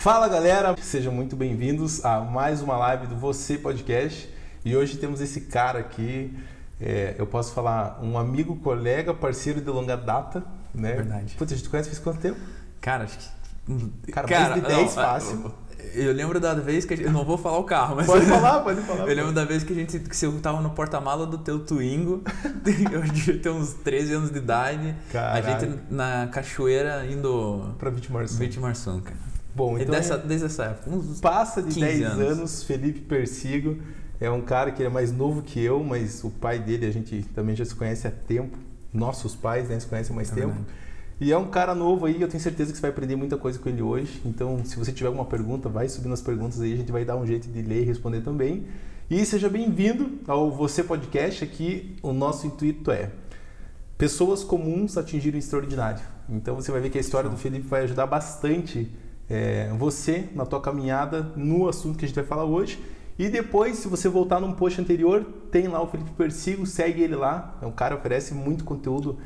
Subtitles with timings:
[0.00, 4.32] Fala galera, sejam muito bem-vindos a mais uma live do Você Podcast.
[4.64, 6.34] E hoje temos esse cara aqui,
[6.80, 10.42] é, eu posso falar, um amigo, colega, parceiro de longa data,
[10.74, 10.94] né?
[10.94, 11.34] Verdade.
[11.36, 12.40] Putz, a gente conhece faz quanto tempo?
[12.80, 14.10] Cara, acho que.
[14.10, 15.54] Cara, mais de 10 fácil.
[15.92, 18.24] Eu lembro da vez que a gente, eu não vou falar o carro, mas Pode
[18.24, 19.04] falar, pode falar.
[19.06, 22.22] eu lembro da vez que a gente que você tava no porta-mala do teu Twingo.
[22.90, 24.94] eu devia ter uns 13 anos de idade.
[25.12, 25.46] Caralho.
[25.46, 28.38] A gente na cachoeira indo Pra Vitimarçã.
[28.38, 29.29] Vitimarçum, cara.
[29.54, 32.28] Bom, então dessa, desde essa época, uns passa de 15 10 anos.
[32.38, 32.62] anos.
[32.62, 33.78] Felipe Persigo.
[34.20, 36.90] É um cara que ele é mais novo que eu, mas o pai dele a
[36.92, 38.56] gente também já se conhece há tempo.
[38.92, 40.48] Nossos pais né, se conhecem há mais É tempo.
[40.48, 40.66] verdade.
[41.20, 43.58] E é um cara novo aí, eu tenho certeza que você vai aprender muita coisa
[43.58, 44.20] com ele hoje.
[44.24, 47.16] Então, se você tiver alguma pergunta, vai subindo as perguntas aí, a gente vai dar
[47.16, 48.64] um jeito de ler e responder também.
[49.10, 51.44] E seja bem-vindo ao Você Podcast.
[51.44, 53.10] Aqui o nosso intuito é
[53.98, 56.00] pessoas comuns atingirem o extraordinário.
[56.28, 58.90] Então você vai ver que a história do Felipe vai ajudar bastante
[59.30, 62.82] é, você na tua caminhada no assunto que a gente vai falar hoje.
[63.16, 67.14] E depois, se você voltar num post anterior, tem lá o Felipe Persigo, segue ele
[67.14, 67.56] lá.
[67.62, 69.18] É um cara que oferece muito conteúdo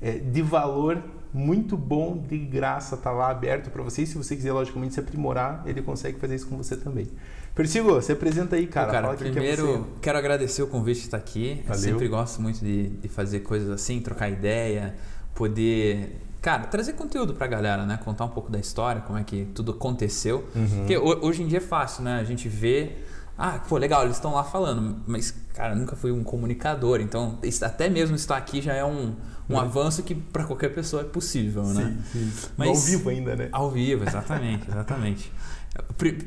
[0.00, 4.02] é, de valor, muito bom, de graça, tá lá aberto para você.
[4.02, 7.08] E se você quiser, logicamente, se aprimorar, ele consegue fazer isso com você também.
[7.54, 8.86] Persigo, se apresenta aí, cara.
[8.86, 11.58] Pô, cara, Fala quem que é primeiro quero agradecer o convite de estar aqui.
[11.60, 11.82] Eu Valeu.
[11.82, 14.94] sempre gosto muito de, de fazer coisas assim, trocar ideia,
[15.34, 17.98] poder, cara, trazer conteúdo pra galera, né?
[18.04, 20.46] Contar um pouco da história, como é que tudo aconteceu.
[20.54, 20.66] Uhum.
[20.78, 22.18] Porque ho- hoje em dia é fácil, né?
[22.20, 22.96] A gente vê,
[23.38, 27.88] ah, pô, legal, eles estão lá falando, mas, cara, nunca fui um comunicador, então até
[27.88, 29.14] mesmo estar aqui já é um,
[29.48, 29.60] um É.
[29.60, 31.96] avanço que pra qualquer pessoa é possível, né?
[32.12, 32.50] Sim, sim.
[32.56, 33.48] Mas- Ao vivo ainda, né?
[33.52, 35.32] Ao vivo, exatamente, exatamente.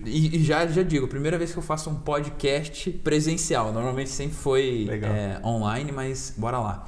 [0.05, 3.71] E já, já digo, primeira vez que eu faço um podcast presencial.
[3.71, 6.87] Normalmente sempre foi é, online, mas bora lá.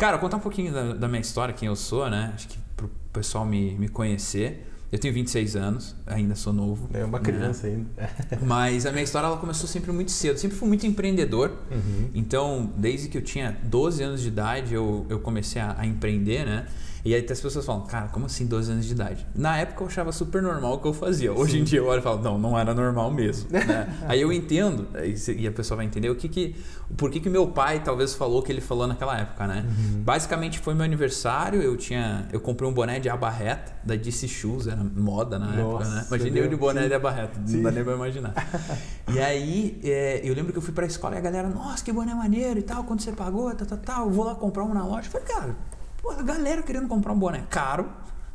[0.00, 2.32] Cara, contar um pouquinho da, da minha história, quem eu sou, né?
[2.34, 4.66] Acho que pro pessoal me, me conhecer.
[4.90, 6.88] Eu tenho 26 anos, ainda sou novo.
[6.94, 7.24] É uma né?
[7.24, 7.86] criança ainda.
[8.40, 10.38] Mas a minha história ela começou sempre muito cedo.
[10.38, 11.52] Sempre fui muito empreendedor.
[11.70, 12.08] Uhum.
[12.14, 16.46] Então, desde que eu tinha 12 anos de idade, eu, eu comecei a, a empreender,
[16.46, 16.66] né?
[17.04, 19.26] E aí as pessoas falam, cara, como assim 12 anos de idade?
[19.34, 21.32] Na época eu achava super normal o que eu fazia.
[21.32, 23.48] Hoje em dia eu olho e falo, não, não era normal mesmo.
[23.50, 23.96] né?
[24.06, 24.88] aí eu entendo,
[25.36, 26.56] e a pessoa vai entender o que que.
[26.96, 29.64] Por que, que meu pai talvez falou o que ele falou naquela época, né?
[29.98, 32.28] Basicamente foi meu aniversário, eu tinha.
[32.32, 35.94] Eu comprei um boné de aba reta da DC Shoes, era moda na época, né?
[35.96, 36.88] Nossa, Imagina eu de boné sim.
[36.88, 37.56] de aba reta, Sim.
[37.56, 38.34] não dá nem pra imaginar.
[39.12, 41.92] E aí, é, eu lembro que eu fui pra escola e a galera, nossa, que
[41.92, 44.72] boné maneiro e tal, quanto você pagou, tal, tal, tal, eu vou lá comprar um
[44.72, 45.08] na loja.
[45.08, 45.56] Eu falei, cara,
[46.02, 47.88] pô, a galera querendo comprar um boné caro,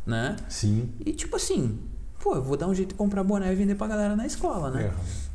[0.05, 0.35] né?
[0.49, 0.89] Sim.
[1.05, 1.79] E tipo assim,
[2.21, 4.71] pô, eu vou dar um jeito de comprar boné e vender pra galera na escola,
[4.71, 4.91] né?
[4.91, 5.25] É.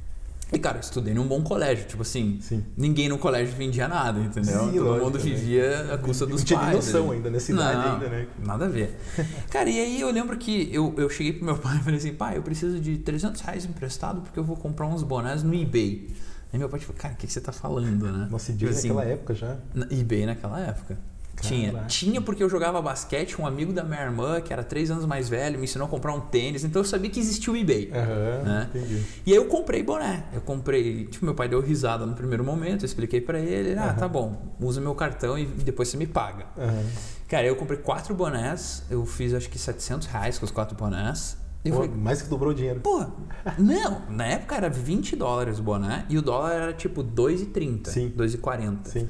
[0.52, 2.64] E cara, eu estudei num bom colégio, tipo assim, Sim.
[2.76, 4.58] ninguém no colégio vendia nada, entendeu?
[4.64, 5.24] Sim, Todo lógico, mundo né?
[5.24, 6.86] vivia a custa Não dos tinha nem pais.
[6.86, 8.26] noção ainda, nessa idade Não, ainda, né?
[8.44, 8.98] Nada a ver.
[9.48, 12.12] Cara, e aí eu lembro que eu, eu cheguei pro meu pai e falei assim,
[12.14, 16.10] pai, eu preciso de 300 reais emprestado porque eu vou comprar uns bonés no eBay.
[16.52, 18.26] Aí meu pai falou, cara, o que, que você tá falando, né?
[18.28, 19.56] Nossa, e dia Tipo assim, naquela época já.
[19.72, 20.98] na- eBay naquela época.
[21.42, 21.72] Tinha.
[21.72, 21.86] Caraca.
[21.88, 25.28] Tinha porque eu jogava basquete, um amigo da minha irmã, que era três anos mais
[25.28, 27.90] velho, me ensinou a comprar um tênis, então eu sabia que existia o eBay.
[27.92, 28.68] Aham, Né?
[28.74, 29.02] entendi.
[29.26, 30.24] E aí eu comprei boné.
[30.32, 31.06] Eu comprei.
[31.06, 33.94] Tipo, meu pai deu risada no primeiro momento, eu expliquei pra ele, ah, Aham.
[33.94, 36.46] tá bom, usa meu cartão e depois você me paga.
[36.58, 36.84] Aham.
[37.28, 41.36] Cara, eu comprei quatro bonés, eu fiz acho que 700 reais com os quatro bonés.
[41.64, 42.80] Eu Pô, falei, mais que dobrou o dinheiro.
[42.80, 43.04] pô,
[43.58, 48.10] não, na época era 20 dólares o boné e o dólar era tipo 2,30, Sim.
[48.16, 48.78] 2,40.
[48.86, 49.06] Sim.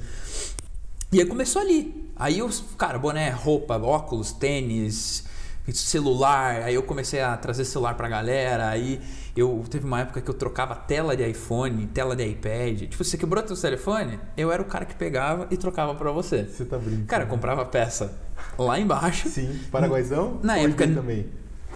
[1.13, 2.09] E aí começou ali.
[2.17, 2.49] Aí eu,
[2.79, 5.25] cara, boné, roupa, óculos, tênis,
[5.73, 6.63] celular.
[6.63, 8.69] Aí eu comecei a trazer celular pra galera.
[8.69, 9.01] Aí
[9.37, 12.83] eu teve uma época que eu trocava tela de iPhone, tela de iPad.
[12.83, 14.19] Tipo, você quebrou teu telefone?
[14.37, 16.45] Eu era o cara que pegava e trocava pra você.
[16.45, 17.07] Você tá brincando.
[17.07, 18.13] Cara, eu comprava peça
[18.59, 19.29] lá embaixo.
[19.29, 19.59] Sim.
[19.71, 20.39] Paraguaizão?
[20.43, 21.27] Na época- também.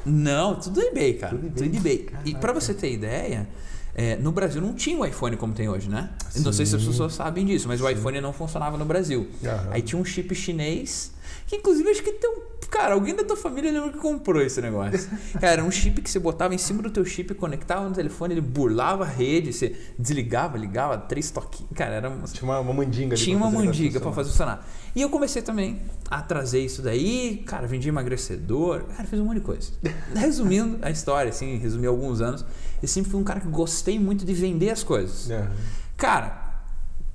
[0.06, 1.34] Não, tudo eBay, cara.
[1.34, 1.78] Tudo Tudo eBay.
[2.06, 2.09] eBay.
[2.27, 3.49] E pra você ter ideia,
[3.94, 6.10] é, no Brasil não tinha o iPhone como tem hoje, né?
[6.34, 6.88] Eu Não sei se as Sim.
[6.88, 9.28] pessoas sabem disso, mas o iPhone não funcionava no Brasil.
[9.44, 9.69] Aham.
[9.71, 11.12] Aí tinha um chip chinês,
[11.47, 12.54] que inclusive acho que tem um.
[12.71, 15.09] Cara, alguém da tua família lembra que comprou esse negócio.
[15.38, 18.34] Cara, era um chip que você botava em cima do teu chip, conectava no telefone,
[18.34, 21.71] ele burlava a rede, você desligava, ligava, três toquinhos.
[21.72, 24.66] Cara, era uma, Tinha uma, uma mandiga ali tinha uma negócio pra fazer funcionar.
[24.97, 29.36] E eu comecei também a trazer isso daí, cara, vendi emagrecedor, cara, fiz um monte
[29.36, 29.71] de coisa.
[30.15, 32.45] Resumindo a história, assim, resumi alguns anos,
[32.84, 35.31] eu sempre fui um cara que gostei muito de vender as coisas.
[35.31, 35.51] Aham.
[35.97, 36.63] Cara,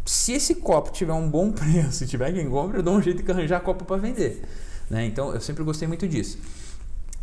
[0.04, 3.22] se esse copo tiver um bom preço e tiver quem compra, eu dou um jeito
[3.22, 4.42] de arranjar copo para vender.
[4.90, 5.06] Né?
[5.06, 6.40] Então eu sempre gostei muito disso.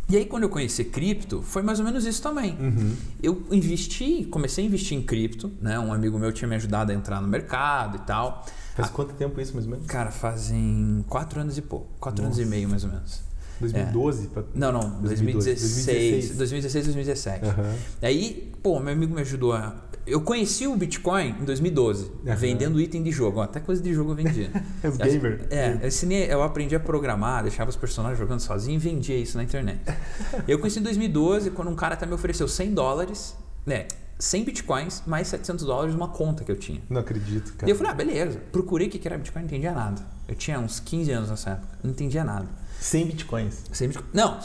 [0.09, 2.57] E aí, quando eu conheci cripto, foi mais ou menos isso também.
[2.57, 2.95] Uhum.
[3.21, 5.77] Eu investi, comecei a investir em cripto, né?
[5.77, 8.45] Um amigo meu tinha me ajudado a entrar no mercado e tal.
[8.73, 9.85] Faz quanto tempo isso, mais ou menos?
[9.85, 11.87] Cara, fazem quatro anos e pouco.
[11.99, 12.49] Quatro anos e Nossa.
[12.49, 13.26] meio, mais ou menos.
[13.59, 14.27] 2012?
[14.27, 14.43] Pra...
[14.53, 17.45] Não, não, 2016, 2016, 2017.
[17.45, 17.75] Uhum.
[18.01, 19.75] Aí, pô, meu amigo me ajudou a.
[20.05, 22.35] Eu conheci o Bitcoin em 2012, uhum.
[22.35, 23.41] vendendo item de jogo.
[23.41, 24.49] Até coisa de jogo eu vendia.
[24.83, 25.45] Os gamer.
[25.49, 29.37] É, eu, ensinei, eu aprendi a programar, deixava os personagens jogando sozinho e vendia isso
[29.37, 29.79] na internet.
[30.47, 33.35] eu conheci em 2012, quando um cara até me ofereceu 100 dólares,
[33.67, 33.85] né?
[34.19, 36.81] 100 bitcoins mais 700 dólares numa conta que eu tinha.
[36.89, 37.69] Não acredito, cara.
[37.69, 38.41] E eu falei, ah, beleza.
[38.51, 40.01] Procurei o que era bitcoin, não entendia nada.
[40.27, 42.47] Eu tinha uns 15 anos nessa época, não entendia nada.
[42.79, 43.63] 100 bitcoins?
[43.71, 44.13] 100 bitcoins.
[44.13, 44.39] Não,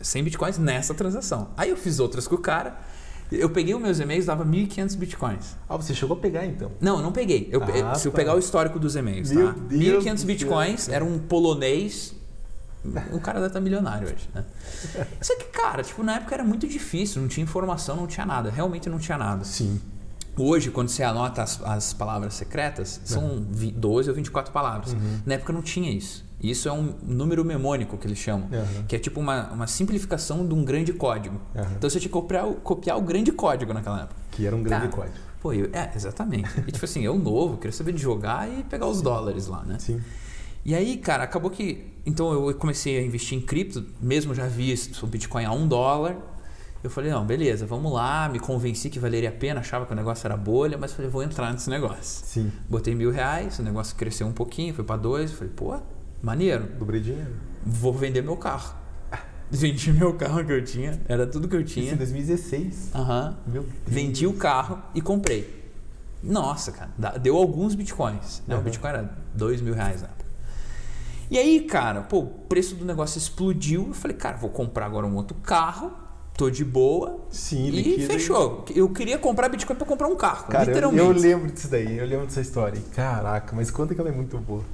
[0.00, 1.48] 100 bitcoins nessa transação.
[1.56, 2.78] Aí eu fiz outras com o cara.
[3.32, 5.56] Eu peguei os meus e-mails, dava 1.500 bitcoins.
[5.68, 6.70] Ah, você chegou a pegar então?
[6.78, 7.48] Não, eu não peguei.
[7.50, 8.16] Eu, ah, se eu tá.
[8.16, 9.54] pegar o histórico dos e-mails, tá?
[9.70, 12.14] 1.500 bitcoins, era um polonês.
[13.12, 14.44] O cara deve estar milionário hoje, né?
[15.20, 18.50] Só que, cara, tipo, na época era muito difícil, não tinha informação, não tinha nada.
[18.50, 19.44] Realmente não tinha nada.
[19.44, 19.80] Sim.
[20.36, 23.72] Hoje, quando você anota as, as palavras secretas, são uhum.
[23.76, 24.92] 12 ou 24 palavras.
[24.92, 25.20] Uhum.
[25.24, 26.24] Na época não tinha isso.
[26.40, 28.84] Isso é um número memônico que eles chamam, uhum.
[28.86, 31.40] que é tipo uma, uma simplificação de um grande código.
[31.54, 34.20] Então você tinha que copiar, copiar o grande código naquela época.
[34.30, 35.24] Que era um grande Cara, código.
[35.40, 36.50] Pô, eu, é, exatamente.
[36.66, 39.04] E tipo assim, eu novo, queria saber de jogar e pegar os Sim.
[39.04, 39.78] dólares lá, né?
[39.78, 40.02] Sim.
[40.64, 41.92] E aí, cara, acabou que.
[42.06, 46.16] Então eu comecei a investir em cripto, mesmo já vi o Bitcoin a um dólar.
[46.82, 49.96] Eu falei, não, beleza, vamos lá, me convenci que valeria a pena, achava que o
[49.96, 52.26] negócio era bolha, mas falei, vou entrar nesse negócio.
[52.26, 52.52] Sim.
[52.68, 55.80] Botei mil reais, o negócio cresceu um pouquinho, foi para dois, falei, pô,
[56.22, 56.66] maneiro.
[56.78, 57.30] Dobrei dinheiro.
[57.64, 58.74] Vou vender meu carro.
[59.50, 61.86] Vendi meu carro que eu tinha, era tudo que eu tinha.
[61.86, 62.90] Isso em 2016?
[62.94, 63.38] Aham.
[63.46, 63.64] Uhum.
[63.86, 65.72] Vendi o carro e comprei.
[66.22, 68.42] Nossa, cara, deu alguns bitcoins.
[68.46, 68.54] Né?
[68.54, 68.60] Uhum.
[68.60, 70.23] O bitcoin era dois mil reais na época.
[71.30, 73.88] E aí, cara, pô, o preço do negócio explodiu.
[73.88, 76.04] Eu falei, cara, vou comprar agora um outro carro
[76.36, 77.20] tô de boa.
[77.30, 78.64] Sim, E fechou.
[78.74, 81.02] Eu queria comprar Bitcoin para comprar um carro, Cara, literalmente.
[81.02, 82.80] Eu, eu, lembro disso daí, eu lembro dessa história.
[82.94, 84.64] Caraca, mas conta que ela é muito boa.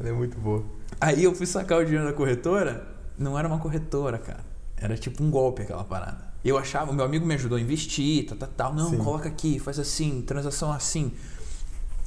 [0.00, 0.64] Ela é muito boa.
[1.00, 2.86] Aí eu fui sacar o dinheiro da corretora,
[3.18, 4.40] não era uma corretora, cara.
[4.76, 6.32] Era tipo um golpe aquela parada.
[6.44, 8.74] Eu achava, meu amigo me ajudou a investir, tal, tal, tal.
[8.74, 8.98] Não, Sim.
[8.98, 11.12] coloca aqui, faz assim, transação assim.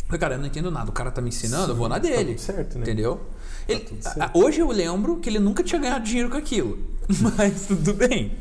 [0.08, 0.90] Falei, cara, eu não entendo nada.
[0.90, 2.34] O cara tá me ensinando, Sim, eu vou na tá dele.
[2.34, 2.84] Tá certo, né?
[2.84, 3.18] Entendeu?
[3.18, 3.86] Tá ele,
[4.34, 6.80] hoje eu lembro que ele nunca tinha ganhado dinheiro com aquilo.
[7.38, 8.32] Mas tudo bem.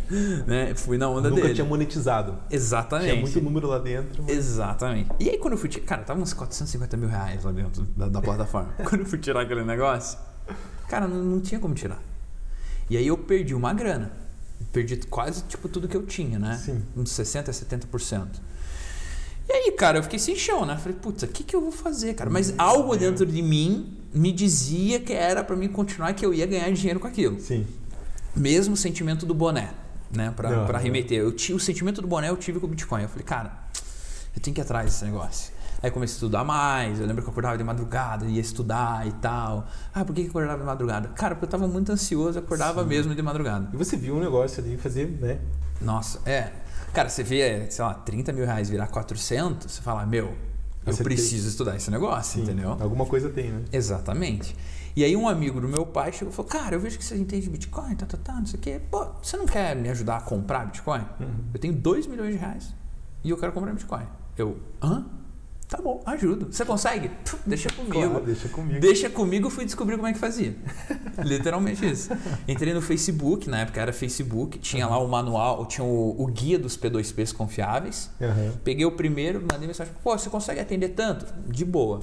[0.46, 0.74] Né?
[0.76, 1.54] Fui na onda nunca dele.
[1.54, 2.38] tinha monetizado.
[2.50, 3.10] Exatamente.
[3.10, 4.22] Tinha muito número lá dentro.
[4.22, 4.36] Mas...
[4.36, 5.10] Exatamente.
[5.18, 5.84] E aí quando eu fui tirar.
[5.86, 8.72] Cara, tava uns 450 mil reais lá dentro da, da plataforma.
[8.88, 10.18] quando eu fui tirar aquele negócio,
[10.88, 12.00] cara, não, não tinha como tirar.
[12.88, 14.12] E aí eu perdi uma grana.
[14.72, 16.56] Perdi quase tipo tudo que eu tinha, né?
[16.56, 16.82] Sim.
[16.96, 18.26] Uns 60% a 70%.
[19.48, 20.76] E aí, cara, eu fiquei sem chão, né?
[20.76, 22.28] Falei, putz, o que, que eu vou fazer, cara?
[22.28, 26.46] Mas algo dentro de mim me dizia que era para mim continuar, que eu ia
[26.46, 27.38] ganhar dinheiro com aquilo.
[27.40, 27.66] Sim.
[28.34, 29.70] Mesmo o sentimento do boné,
[30.10, 30.32] né?
[30.34, 31.18] Pra, pra remeter.
[31.18, 33.02] Eu, o sentimento do boné eu tive com o Bitcoin.
[33.02, 33.52] Eu falei, cara,
[34.34, 35.54] eu tenho que ir atrás desse negócio.
[35.82, 36.98] Aí comecei a estudar mais.
[36.98, 39.68] Eu lembro que eu acordava de madrugada, ia estudar e tal.
[39.94, 41.08] Ah, por que eu acordava de madrugada?
[41.08, 42.88] Cara, porque eu estava muito ansioso, eu acordava Sim.
[42.88, 43.68] mesmo de madrugada.
[43.72, 45.38] E você viu um negócio ali fazer, né?
[45.80, 46.50] Nossa, é.
[46.96, 50.34] Cara, você vê, sei lá, 30 mil reais virar 400, você fala, meu,
[50.86, 52.74] eu você preciso estudar esse negócio, Sim, entendeu?
[52.80, 53.64] Alguma coisa tem, né?
[53.70, 54.56] Exatamente.
[54.96, 57.14] E aí um amigo do meu pai chegou e falou, cara, eu vejo que você
[57.14, 58.80] entende Bitcoin, tá, tá, tá, não sei o quê.
[58.90, 61.04] Pô, você não quer me ajudar a comprar Bitcoin?
[61.20, 61.44] Uhum.
[61.52, 62.74] Eu tenho 2 milhões de reais
[63.22, 64.06] e eu quero comprar Bitcoin.
[64.34, 65.04] Eu, hã?
[65.68, 66.46] Tá bom, ajudo.
[66.52, 67.10] Você consegue?
[67.44, 67.92] Deixa comigo.
[67.92, 68.80] Claro, deixa comigo.
[68.80, 70.54] Deixa comigo, fui descobrir como é que fazia.
[71.24, 72.10] Literalmente isso.
[72.46, 74.92] Entrei no Facebook, na época era Facebook, tinha uhum.
[74.92, 78.10] lá o manual, tinha o, o, guia dos P2Ps confiáveis.
[78.20, 78.52] Uhum.
[78.62, 81.26] Peguei o primeiro, mandei mensagem, pô, você consegue atender tanto?
[81.48, 82.00] De boa.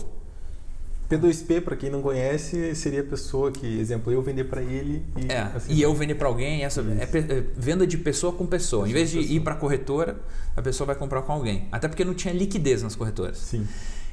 [1.17, 5.31] P2P, para quem não conhece, seria a pessoa que, exemplo, eu vender para ele e,
[5.31, 6.63] é, assim, e eu vender para alguém.
[6.63, 8.89] Essa é, é, venda de pessoa com pessoa.
[8.89, 10.19] Em vez de ir para a corretora,
[10.55, 11.67] a pessoa vai comprar com alguém.
[11.71, 13.37] Até porque não tinha liquidez nas corretoras.
[13.37, 13.67] Sim.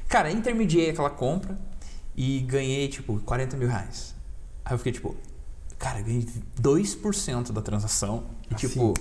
[0.07, 1.57] Cara, intermediei aquela compra
[2.15, 4.13] e ganhei, tipo, 40 mil reais.
[4.63, 5.15] Aí eu fiquei, tipo,
[5.79, 6.27] cara, ganhei
[6.61, 8.25] 2% da transação.
[8.49, 8.67] E, assim.
[8.67, 8.93] tipo,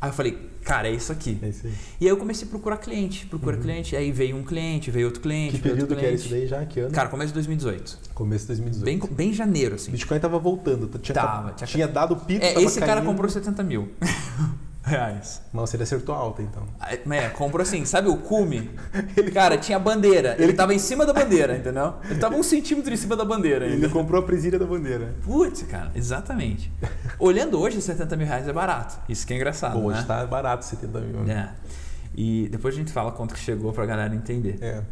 [0.00, 1.38] Aí eu falei, cara, é isso aqui.
[1.42, 1.66] É isso.
[2.00, 3.62] E aí eu comecei a procurar cliente, procura uhum.
[3.62, 3.96] cliente.
[3.96, 5.56] Aí veio um cliente, veio outro cliente.
[5.56, 6.64] Que período que era isso daí já?
[6.66, 6.92] Que ano?
[6.92, 7.98] Cara, começo de 2018.
[8.14, 8.84] Começo de 2018.
[8.84, 9.90] Bem, bem janeiro, assim.
[9.90, 10.86] Bitcoin tava voltando.
[10.98, 12.88] Tinha, tava, tinha, tinha dado pico, é, Esse caindo.
[12.88, 13.88] cara comprou 70 mil.
[14.86, 15.42] reais.
[15.52, 16.62] Nossa, ele acertou alta então.
[16.80, 18.70] É, comprou assim, sabe o cume?
[19.16, 20.34] ele, cara, tinha bandeira.
[20.34, 21.94] Ele, ele tava em cima da bandeira, entendeu?
[22.08, 23.66] Ele tava um centímetro em cima da bandeira.
[23.66, 23.86] Ainda.
[23.86, 25.14] Ele comprou a presilha da bandeira.
[25.24, 26.72] Putz, cara, exatamente.
[27.18, 28.98] Olhando hoje, 70 mil reais é barato.
[29.08, 29.72] Isso que é engraçado.
[29.72, 30.06] Pô, hoje né?
[30.06, 31.20] tá barato 70 mil.
[31.24, 31.52] Né?
[31.52, 31.66] É.
[32.14, 34.56] E depois a gente fala quanto que chegou pra galera entender.
[34.60, 34.82] É.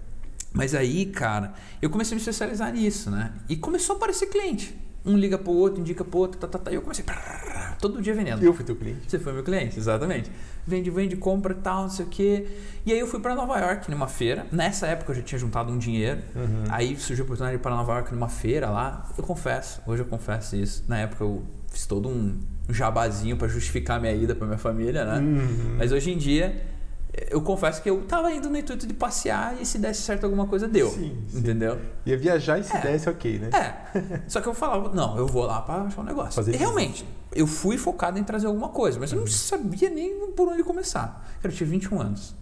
[0.52, 3.32] Mas aí, cara, eu comecei a me especializar nisso, né?
[3.48, 4.76] E começou a aparecer cliente.
[5.04, 6.70] Um liga pro outro, indica pro outro, tá, tá, tá.
[6.73, 7.04] E eu comecei
[7.78, 8.42] todo dia vendendo.
[8.42, 9.00] Eu fui teu cliente.
[9.06, 10.30] Você foi meu cliente, exatamente.
[10.66, 12.46] Vende, vende, compra e tal, não sei o quê.
[12.87, 14.46] E aí eu fui para Nova York numa feira.
[14.50, 16.23] Nessa época eu já tinha juntado um dinheiro.
[16.34, 16.64] Uhum.
[16.70, 19.11] Aí surgiu a oportunidade de ir para Nova York numa feira lá.
[19.16, 20.84] Eu confesso, hoje eu confesso isso.
[20.88, 25.18] Na época eu fiz todo um jabazinho para justificar minha ida para minha família, né?
[25.18, 25.76] Uhum.
[25.76, 26.62] Mas hoje em dia
[27.30, 30.47] eu confesso que eu tava indo no intuito de passear e se desse certo alguma
[30.47, 30.90] coisa deu.
[30.90, 31.38] Sim, sim.
[31.38, 31.78] Entendeu?
[32.06, 32.80] Ia viajar e se É.
[32.80, 33.50] desse, ok, né?
[33.52, 34.21] É.
[34.28, 36.33] Só que eu falava, não, eu vou lá para achar um negócio.
[36.33, 39.25] Fazer e realmente, eu fui focado em trazer alguma coisa, mas eu Uhum.
[39.25, 41.25] não sabia nem por onde começar.
[41.42, 42.35] Cara, eu tinha 21 anos.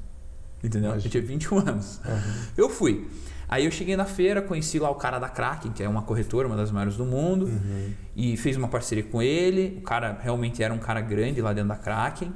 [0.65, 0.91] Entendeu?
[0.91, 1.07] Imagina.
[1.07, 2.01] Eu tinha 21 anos.
[2.05, 2.33] Uhum.
[2.57, 3.09] Eu fui.
[3.49, 6.47] Aí eu cheguei na feira, conheci lá o cara da Kraken, que é uma corretora,
[6.47, 7.93] uma das maiores do mundo, Uhum.
[8.17, 9.77] e fiz uma parceria com ele.
[9.79, 12.33] O cara realmente era um cara grande lá dentro da Kraken.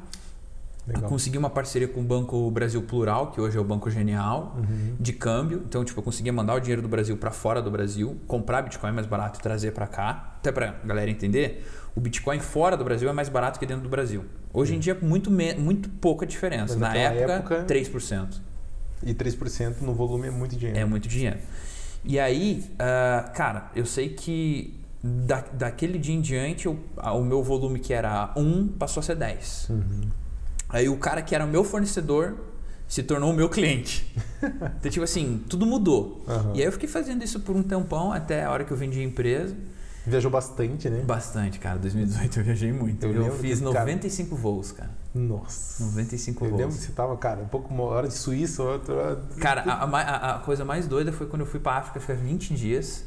[0.87, 1.09] Legal.
[1.09, 4.95] Consegui uma parceria com o Banco Brasil Plural, que hoje é o Banco Genial, Uhum.
[5.01, 5.63] de câmbio.
[5.69, 8.93] Então, tipo, eu conseguia mandar o dinheiro do Brasil para fora do Brasil, comprar Bitcoin
[8.93, 10.35] mais barato e trazer para cá.
[10.39, 11.67] Até para galera entender,
[11.97, 14.25] o Bitcoin fora do Brasil é mais barato que dentro do Brasil.
[14.55, 16.77] Hoje em dia, muito, muito pouca diferença.
[16.79, 18.41] Mas Na época, época- 3%.
[19.03, 20.79] E 3% no volume é muito dinheiro.
[20.79, 21.39] É muito dinheiro.
[22.05, 27.43] E aí, ah, cara, eu sei que da, daquele dia em diante, eu- o meu
[27.43, 29.67] volume que era 1 passou a ser 10.
[29.69, 30.01] Uhum.
[30.69, 32.35] Aí o cara que era meu fornecedor
[32.89, 34.07] se tornou o meu cliente.
[34.79, 36.25] então, tipo assim, tudo mudou.
[36.29, 36.53] Aham.
[36.55, 39.01] E aí eu fiquei fazendo isso por um tempão, até a hora que eu vendi
[39.01, 39.55] a empresa.
[40.07, 41.03] Viajou bastante, né?
[41.03, 41.79] Bastante, cara.
[41.81, 43.05] 2018 eu viajei muito.
[43.05, 44.91] Eu Eu, lembro fiz que, cara- 95 voos, cara.
[45.13, 45.85] Nossa.
[45.85, 46.77] 95 Eu lembro voos.
[46.79, 49.21] que você tava, cara, um pouco uma hora de Suíça, outra.
[49.41, 52.55] Cara, a, a- a coisa mais doida foi quando eu fui pra África, ficar 20
[52.55, 53.05] dias.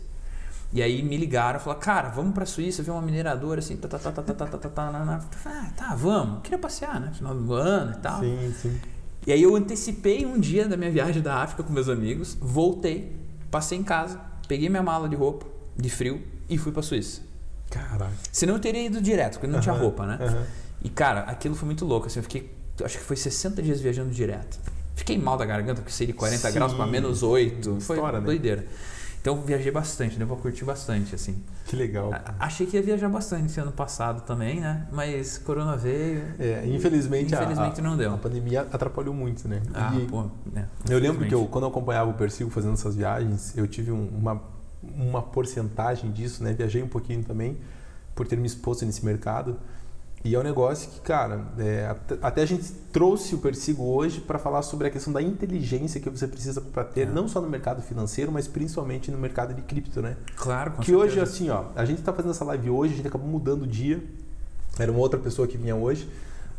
[0.72, 3.98] E aí me ligaram, falaram, cara, vamos pra Suíça ver uma mineradora assim, tá, tá,
[3.98, 6.42] tá, tá, tá, tá, tá, tá, tá, na- Ah, tá, vamos.
[6.44, 7.12] Queria passear, né?
[7.14, 8.20] Final do ano e tal.
[8.20, 8.80] Sim, sim.
[9.26, 13.16] E aí eu antecipei um dia da minha viagem da África com meus amigos, voltei,
[13.50, 15.46] passei em casa, peguei minha mala de roupa,
[15.76, 17.22] de frio, e fui pra Suíça.
[17.70, 18.12] Caraca.
[18.32, 20.18] Senão eu teria ido direto, porque não tinha Aham, roupa, né?
[20.22, 20.46] aham.
[20.84, 22.50] E cara, aquilo foi muito louco, assim, eu fiquei,
[22.84, 24.60] acho que foi 60 dias viajando direto.
[24.96, 26.54] Fiquei mal da garganta, porque saí de 40 Sim.
[26.54, 28.26] graus pra menos 8, foi Estoura, né?
[28.26, 28.66] doideira.
[29.22, 31.44] Então viajei bastante, deu pra curtir bastante, assim.
[31.66, 32.14] Que legal.
[32.14, 34.88] A- Achei que ia viajar bastante esse ano passado também, né?
[34.92, 36.24] Mas corona veio.
[36.40, 38.14] É, infelizmente, Infelizmente a, não deu.
[38.14, 39.62] a pandemia atrapalhou muito, né?
[39.74, 40.26] Ah, E pô.
[40.56, 43.92] é, eu lembro que eu, quando eu acompanhava o Persigo fazendo essas viagens, eu tive
[43.92, 44.42] um- uma,
[44.82, 46.54] uma porcentagem disso, né?
[46.54, 47.58] Viajei um pouquinho também
[48.16, 49.58] por ter me exposto nesse mercado.
[50.24, 54.38] E é um negócio que, cara, é, até, a gente trouxe o Persigo hoje para
[54.38, 57.06] falar sobre a questão da inteligência que você precisa para ter, É.
[57.06, 60.18] não só no mercado financeiro, mas principalmente no mercado de cripto, né?
[60.36, 61.32] Claro, com que hoje, certeza.
[61.32, 64.04] assim, ó, a gente tá fazendo essa live hoje, a gente acabou mudando o dia.
[64.78, 66.10] Era uma outra pessoa que vinha hoje.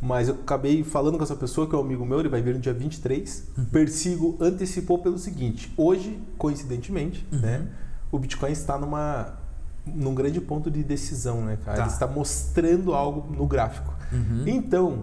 [0.02, 2.54] Mas eu acabei falando com essa pessoa, que é um amigo meu, ele vai vir
[2.54, 3.44] no dia 23.
[3.58, 3.64] Uhum.
[3.66, 7.38] Persigo antecipou pelo seguinte: hoje, coincidentemente, Uhum.
[7.40, 7.66] né,
[8.10, 9.34] o Bitcoin está numa,
[9.94, 11.76] num grande ponto de decisão, né, cara?
[11.78, 11.82] Tá.
[11.84, 13.92] Ele está mostrando algo no gráfico.
[14.12, 14.44] Uhum.
[14.46, 14.98] Então,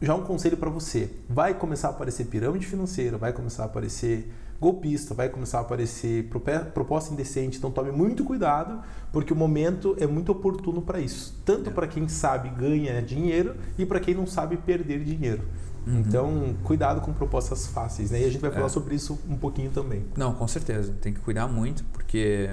[0.00, 4.32] já um conselho para você: vai começar a aparecer pirâmide financeira, vai começar a aparecer
[4.58, 6.30] golpista, vai começar a aparecer
[6.72, 7.58] proposta indecente.
[7.58, 8.80] Então, tome muito cuidado,
[9.12, 11.38] porque o momento é muito oportuno para isso.
[11.44, 11.72] Tanto É.
[11.72, 15.42] para quem sabe ganhar dinheiro e para quem não sabe perder dinheiro.
[15.86, 16.00] Uhum.
[16.00, 18.10] Então, cuidado com propostas fáceis.
[18.10, 18.22] Né?
[18.22, 18.70] E a gente vai falar É.
[18.70, 20.04] sobre isso um pouquinho também.
[20.16, 20.92] Não, com certeza.
[21.00, 22.50] Tem que cuidar muito, porque.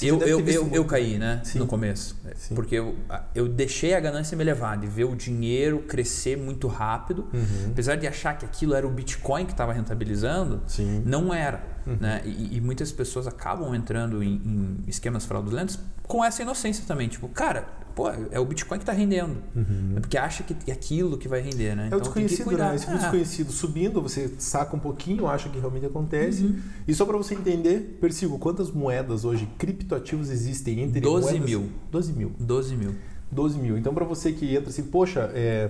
[0.00, 1.40] Eu, eu, eu, eu caí, né?
[1.44, 1.58] Sim.
[1.58, 2.16] No começo.
[2.36, 2.54] Sim.
[2.54, 2.96] Porque eu,
[3.34, 7.28] eu deixei a ganância me levar, de ver o dinheiro crescer muito rápido.
[7.32, 7.70] Uhum.
[7.72, 11.02] Apesar de achar que aquilo era o Bitcoin que estava rentabilizando, Sim.
[11.04, 11.62] não era.
[11.86, 11.96] Uhum.
[12.00, 12.22] Né?
[12.24, 17.08] E, e muitas pessoas acabam entrando em, em esquemas fraudulentos com essa inocência também.
[17.08, 19.38] Tipo, cara, pô, é o Bitcoin que está rendendo.
[19.56, 19.94] Uhum.
[19.96, 21.88] É porque acha que é aquilo que vai render, né?
[21.90, 22.76] É o tem que desconhecido, né?
[22.76, 26.44] Esse Ah, desconhecido subindo, você saca um pouquinho, acha que realmente acontece.
[26.44, 26.60] Uhum.
[26.86, 31.48] E só para você entender, Persigo, quantas moedas hoje criptoativos existem entre 12 moedas?
[31.50, 31.70] mil.
[31.90, 32.32] 12 mil.
[32.38, 32.94] 12 mil.
[33.32, 33.76] 12 mil.
[33.76, 35.68] Então, para você que entra assim, poxa, é...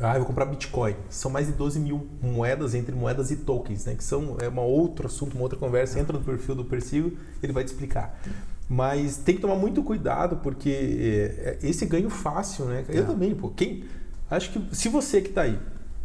[0.00, 0.94] ah, eu vou comprar Bitcoin.
[1.10, 3.96] São mais de 12 mil moedas entre moedas e tokens, né?
[3.96, 5.98] Que são é um outro assunto, uma outra conversa.
[5.98, 8.16] Entra no perfil do Persigo, ele vai te explicar.
[8.68, 12.84] Mas tem que tomar muito cuidado, porque é, é, esse ganho fácil, né?
[12.88, 13.06] Eu É.
[13.06, 13.48] também, pô.
[13.50, 13.84] Quem...
[14.30, 15.58] Acho que se você que está aí,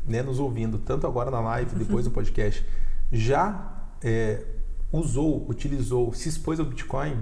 [0.06, 2.66] né, nos ouvindo, tanto agora na live, depois no podcast,
[3.12, 3.74] já
[4.04, 4.44] é,
[4.92, 7.18] usou, utilizou, se expôs ao Bitcoin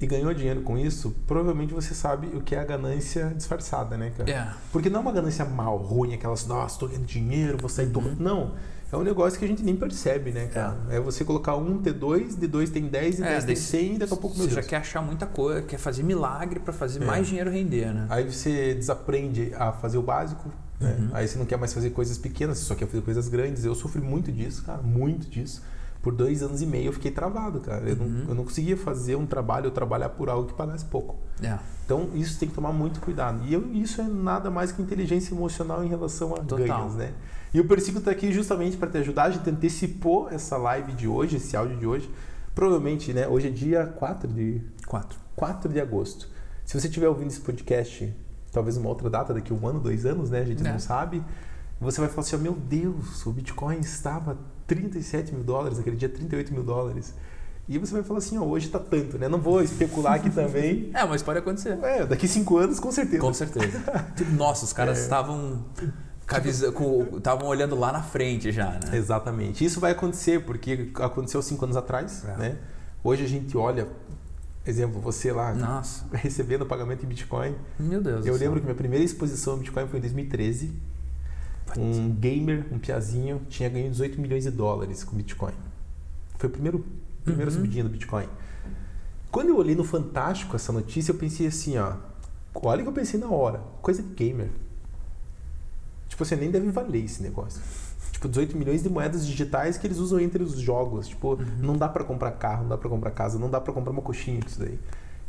[0.00, 4.12] e ganhou dinheiro com isso, provavelmente você sabe o que é a ganância disfarçada, né,
[4.16, 4.30] cara?
[4.30, 4.48] É.
[4.72, 7.92] Porque não é uma ganância mal, ruim, aquelas, nossa, estou ganhando dinheiro, vou sair Uhum.
[7.92, 8.20] tomando.
[8.22, 8.52] Não.
[8.90, 10.78] É um negócio que a gente nem percebe, né, cara?
[10.88, 14.14] É, você colocar um T2, D2 tem 10, D10 É, tem daí 100 e daqui
[14.14, 17.06] a pouco, Você já quer achar muita coisa, quer fazer milagre para fazer É.
[17.06, 18.06] mais dinheiro render, né?
[18.08, 20.48] Aí você desaprende a fazer o básico,
[20.80, 20.96] né?
[20.98, 21.08] Uhum.
[21.12, 23.62] Aí você não quer mais fazer coisas pequenas, você só quer fazer coisas grandes.
[23.64, 25.62] Eu sofri muito disso, cara, muito disso.
[26.00, 27.82] por dois anos e meio eu fiquei travado, cara.
[27.86, 28.08] Eu, Uhum.
[28.08, 31.16] não, eu não conseguia fazer um trabalho ou trabalhar por algo que pagasse pouco.
[31.42, 33.44] É, Então, isso tem que tomar muito cuidado.
[33.44, 36.58] E eu- isso é nada mais que inteligência emocional em relação a Total.
[36.66, 37.12] ganhos, né?
[37.52, 39.24] E o Persigo está aqui justamente para te ajudar.
[39.24, 42.10] A gente antecipou essa live de hoje, esse áudio de hoje.
[42.54, 43.26] Provavelmente, né?
[43.28, 45.18] Hoje é dia 4 de, quatro.
[45.36, 46.28] 4 de agosto.
[46.64, 48.12] Se você estiver ouvindo esse podcast,
[48.52, 50.40] talvez uma outra data, daqui um ano, dois anos, né?
[50.40, 50.70] A gente É.
[50.72, 51.22] não sabe.
[51.80, 54.36] Você vai falar assim: oh, meu Deus, o Bitcoin estava
[54.66, 57.14] 37 mil dólares, aquele dia 38 mil dólares.
[57.68, 59.28] E você vai falar assim: ó, hoje está tanto, né?
[59.28, 60.90] Não vou especular aqui também.
[60.94, 61.78] É, mas pode acontecer.
[61.82, 63.20] É, daqui cinco anos, com certeza.
[63.22, 63.80] Com certeza.
[64.16, 65.02] Tipo, Nossa, os caras É.
[65.02, 65.64] estavam.
[65.78, 66.07] com-
[67.16, 68.80] Estavam olhando lá na frente já, né?
[68.96, 69.64] Exatamente.
[69.64, 72.36] Isso vai acontecer porque aconteceu cinco anos atrás, É.
[72.36, 72.56] né?
[73.02, 73.88] Hoje a gente olha,
[74.66, 77.54] exemplo, você lá Nossa, recebendo pagamento em Bitcoin.
[77.78, 78.26] meu Deus.
[78.26, 78.46] Eu do céu.
[78.48, 80.72] lembro que minha primeira exposição em Bitcoin foi em 2013.
[81.76, 85.52] Um gamer, um piazinho, tinha ganho 18 milhões de dólares com Bitcoin.
[86.38, 86.84] Foi o primeiro,
[87.24, 87.56] primeiro Uhum.
[87.56, 88.26] subidinha do Bitcoin.
[89.30, 91.92] Quando eu olhei no Fantástico essa notícia, eu pensei assim, ó.
[92.54, 93.60] Olha o que eu pensei na hora.
[93.82, 94.48] Coisa de gamer.
[96.08, 97.60] Tipo, você nem deve valer esse negócio.
[98.12, 101.08] Tipo, 18 milhões de moedas digitais que eles usam entre os jogos.
[101.08, 101.44] Tipo, Uhum.
[101.60, 104.02] não dá pra comprar carro, não dá pra comprar casa, não dá pra comprar uma
[104.02, 104.78] coxinha com isso daí.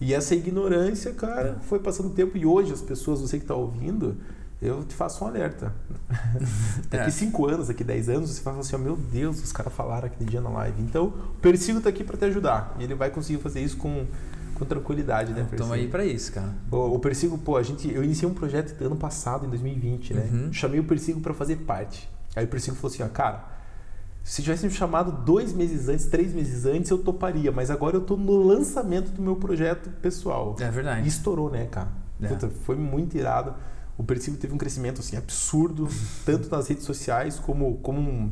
[0.01, 1.63] E essa ignorância, cara, É.
[1.65, 4.15] foi passando o tempo e hoje as pessoas, você que tá ouvindo,
[4.61, 5.73] eu te faço um alerta.
[6.89, 7.09] daqui É.
[7.09, 10.29] 5 anos, daqui 10 anos, você fala assim, ó, meu Deus, os caras falaram aquele
[10.29, 10.81] dia na live.
[10.81, 12.75] Então, o Persigo tá aqui pra te ajudar.
[12.79, 14.05] E ele vai conseguir fazer isso com,
[14.59, 15.55] com tranquilidade, né, Persigo?
[15.55, 16.53] Estamos aí pra isso, cara.
[16.71, 20.29] O, o Persigo, pô, a gente, eu iniciei um projeto ano passado, em 2020, né?
[20.31, 20.53] Uhum.
[20.53, 22.07] Chamei o Persigo pra fazer parte.
[22.35, 23.43] Aí o Persigo falou assim, ó, cara,
[24.23, 27.51] se tivesse me chamado dois meses antes, três meses antes, eu toparia.
[27.51, 30.55] Mas agora eu tô no lançamento do meu projeto pessoal.
[30.59, 31.05] É verdade.
[31.05, 31.87] E estourou, né, cara?
[32.21, 32.27] É.
[32.27, 33.55] Puta, foi muito irado.
[33.97, 35.87] O Persigo teve um crescimento, assim, absurdo,
[36.25, 38.31] tanto nas redes sociais como, como um-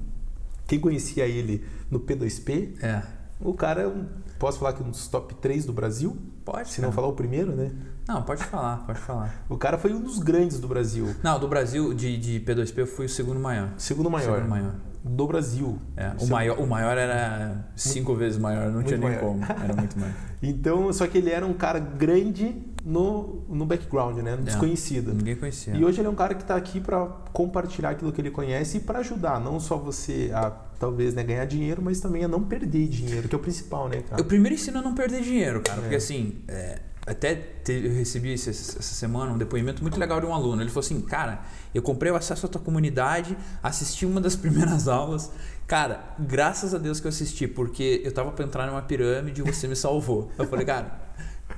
[0.68, 2.84] quem conhecia ele no P2P.
[2.84, 3.02] É.
[3.40, 4.06] O cara é um,
[4.40, 6.18] posso falar que um dos top 3 do Brasil?
[6.44, 6.70] Pode.
[6.70, 7.72] Se não falar o primeiro, né?
[8.08, 9.44] Não, pode falar, pode falar.
[9.50, 11.16] O cara foi um dos grandes do Brasil.
[11.22, 13.70] Não, do Brasil, de, de P2P, eu fui o segundo maior.
[13.78, 14.36] Segundo maior.
[14.36, 14.76] Segundo maior.
[15.10, 15.80] Do Brasil.
[15.96, 19.22] É, o, Seu- maior, o maior era cinco vezes maior, não Muito tinha nem maior.
[19.22, 19.44] como.
[19.44, 20.14] Era muito maior.
[20.40, 24.36] Então, só que ele era um cara grande no, no background, né?
[24.36, 24.46] No É.
[24.46, 25.12] desconhecido.
[25.12, 25.74] Ninguém conhecia.
[25.76, 28.78] E hoje ele é um cara que está aqui para compartilhar aquilo que ele conhece
[28.78, 32.44] e para ajudar, não só você a talvez né, ganhar dinheiro, mas também a não
[32.44, 34.22] perder dinheiro, que é o principal, né, cara?
[34.22, 35.80] Eu primeiro ensino a não perder dinheiro, cara.
[35.80, 35.82] É.
[35.82, 40.26] Porque assim, é, até te- eu recebi esse- essa semana um depoimento muito legal de
[40.28, 40.62] um aluno.
[40.62, 41.42] Ele falou assim, cara,
[41.74, 44.36] eu comprei o acesso à tua comunidade, assisti uma das
[44.78, 45.32] primeiras aulas.
[45.66, 49.44] Cara, graças a Deus que eu assisti, porque eu tava pra entrar numa pirâmide e
[49.44, 50.32] você me salvou.
[50.38, 51.08] Eu falei, cara,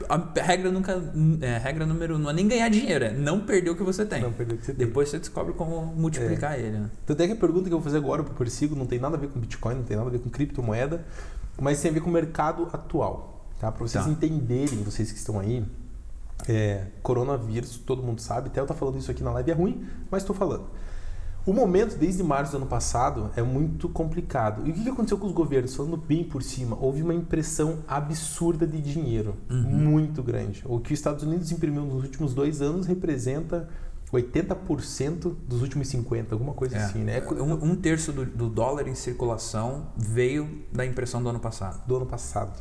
[0.08, 1.02] a regra nunca.
[1.42, 4.06] É, regra número um não é nem ganhar dinheiro, é não perder o que você
[4.06, 4.22] tem.
[4.22, 4.86] Não perder o que você tem.
[4.88, 6.90] Depois você descobre como multiplicar ele, né?
[7.06, 9.16] Tanto é que a pergunta que eu vou fazer agora pro Persigo não tem nada
[9.18, 11.06] a ver com Bitcoin, não tem nada a ver com criptomoeda,
[11.60, 13.72] mas tem a ver com o mercado atual, tá?
[13.72, 14.10] Para vocês Tá.
[14.10, 15.64] entenderem, vocês que estão aí,
[16.48, 19.86] é, coronavírus, todo mundo sabe, até eu tá falando isso aqui na live é ruim,
[20.10, 20.66] mas estou falando.
[21.46, 24.68] O momento, desde março do ano passado, é muito complicado.
[24.68, 25.74] E o que que aconteceu com os governos?
[25.76, 29.62] Falando bem por cima, houve uma impressão absurda de dinheiro, Uhum.
[29.62, 30.64] muito grande.
[30.68, 33.68] O que os Estados Unidos imprimiu nos últimos dois anos representa
[34.12, 36.84] 80% dos últimos 50, alguma coisa É.
[36.84, 37.22] assim, né?
[37.32, 41.86] Um, um terço do, do dólar em circulação veio da impressão do ano passado.
[41.88, 42.60] do ano passado.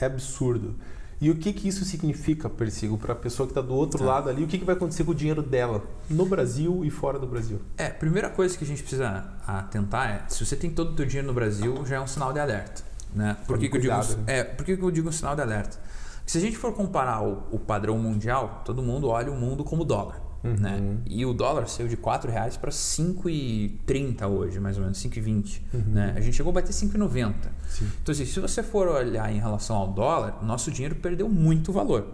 [0.00, 0.74] É absurdo.
[1.20, 4.04] E o que, que isso significa, Persigo, para a pessoa que está do outro Tá.
[4.04, 4.44] lado ali?
[4.44, 7.60] O que, que vai acontecer com o dinheiro dela no Brasil e fora do Brasil?
[7.76, 11.04] É, primeira coisa que a gente precisa atentar é, se você tem todo o teu
[11.04, 12.82] dinheiro no Brasil, já é um sinal de alerta,
[13.12, 13.36] né?
[13.48, 14.38] Por que, que eu digo, cuidado, né?
[14.38, 15.76] é, por que, que eu digo um sinal de alerta?
[16.24, 19.84] Se a gente for comparar o, o padrão mundial, todo mundo olha o mundo como
[19.84, 20.54] dólar, Uhum.
[20.54, 20.96] né?
[21.06, 25.82] E o dólar saiu de 4 reais para 5,30 hoje, mais ou menos, 5,20, Uhum.
[25.88, 26.14] né?
[26.16, 27.34] A gente chegou a bater 5,90.
[27.68, 27.88] Sim.
[28.02, 32.06] Então, assim, se você for olhar em relação ao dólar, nosso dinheiro perdeu muito valor.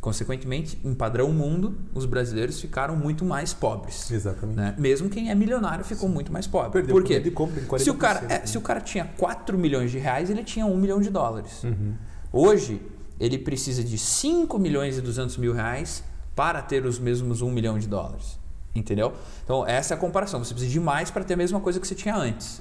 [0.00, 4.10] Consequentemente, em padrão mundo, os brasileiros ficaram muito mais pobres.
[4.10, 4.56] Exatamente.
[4.56, 4.74] né?
[4.78, 6.70] Mesmo quem é milionário ficou muito mais pobre.
[6.70, 7.18] Perdeu Por quê?
[7.18, 7.78] de compra em 40%.
[7.82, 10.76] Se o, cara, é, se o cara tinha 4 milhões de reais, ele tinha 1
[10.76, 11.64] milhão de dólares.
[11.64, 11.94] Uhum.
[12.32, 12.80] Hoje,
[13.18, 16.04] ele precisa de 5 milhões e 200 mil reais
[16.36, 18.38] para ter os mesmos 1 milhão de dólares.
[18.74, 19.14] Entendeu?
[19.42, 20.44] Então, essa é a comparação.
[20.44, 22.60] Você precisa de mais para ter a mesma coisa que você tinha antes.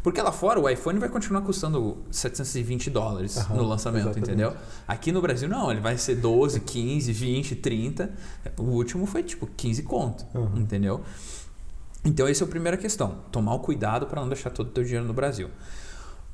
[0.00, 4.28] Porque lá fora o iPhone vai continuar custando 720 dólares Aham, no lançamento, exatamente.
[4.30, 4.54] entendeu?
[4.86, 8.10] Aqui no Brasil não, ele vai ser 12, 15, 20, 30.
[8.56, 10.52] O último foi tipo 15 conto, Uhum.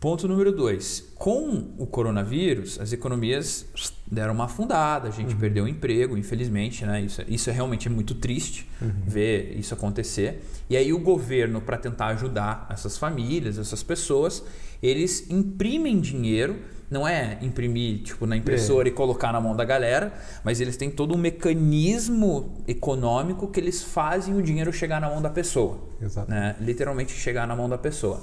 [0.02, 1.12] Ponto número dois.
[1.14, 3.64] Com o coronavírus, as economias
[4.04, 5.38] deram uma afundada, a gente uhum.
[5.38, 7.02] perdeu o emprego, infelizmente, né?
[7.02, 8.90] Isso, isso é realmente muito triste uhum.
[9.06, 10.42] ver isso acontecer.
[10.68, 14.42] E aí o governo, para tentar ajudar essas famílias, essas pessoas,
[14.82, 16.56] eles imprimem dinheiro
[16.90, 18.90] não é imprimir tipo na impressora é.
[18.90, 20.12] e colocar na mão da galera,
[20.44, 25.22] mas eles têm todo um mecanismo econômico que eles fazem o dinheiro chegar na mão
[25.22, 26.30] da pessoa, Exato.
[26.30, 26.54] né?
[26.60, 28.22] Literalmente chegar na mão da pessoa.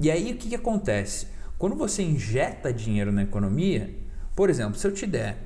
[0.00, 1.26] E aí o que, que acontece?
[1.58, 3.94] Quando você injeta dinheiro na economia,
[4.34, 5.38] por exemplo, se eu te der,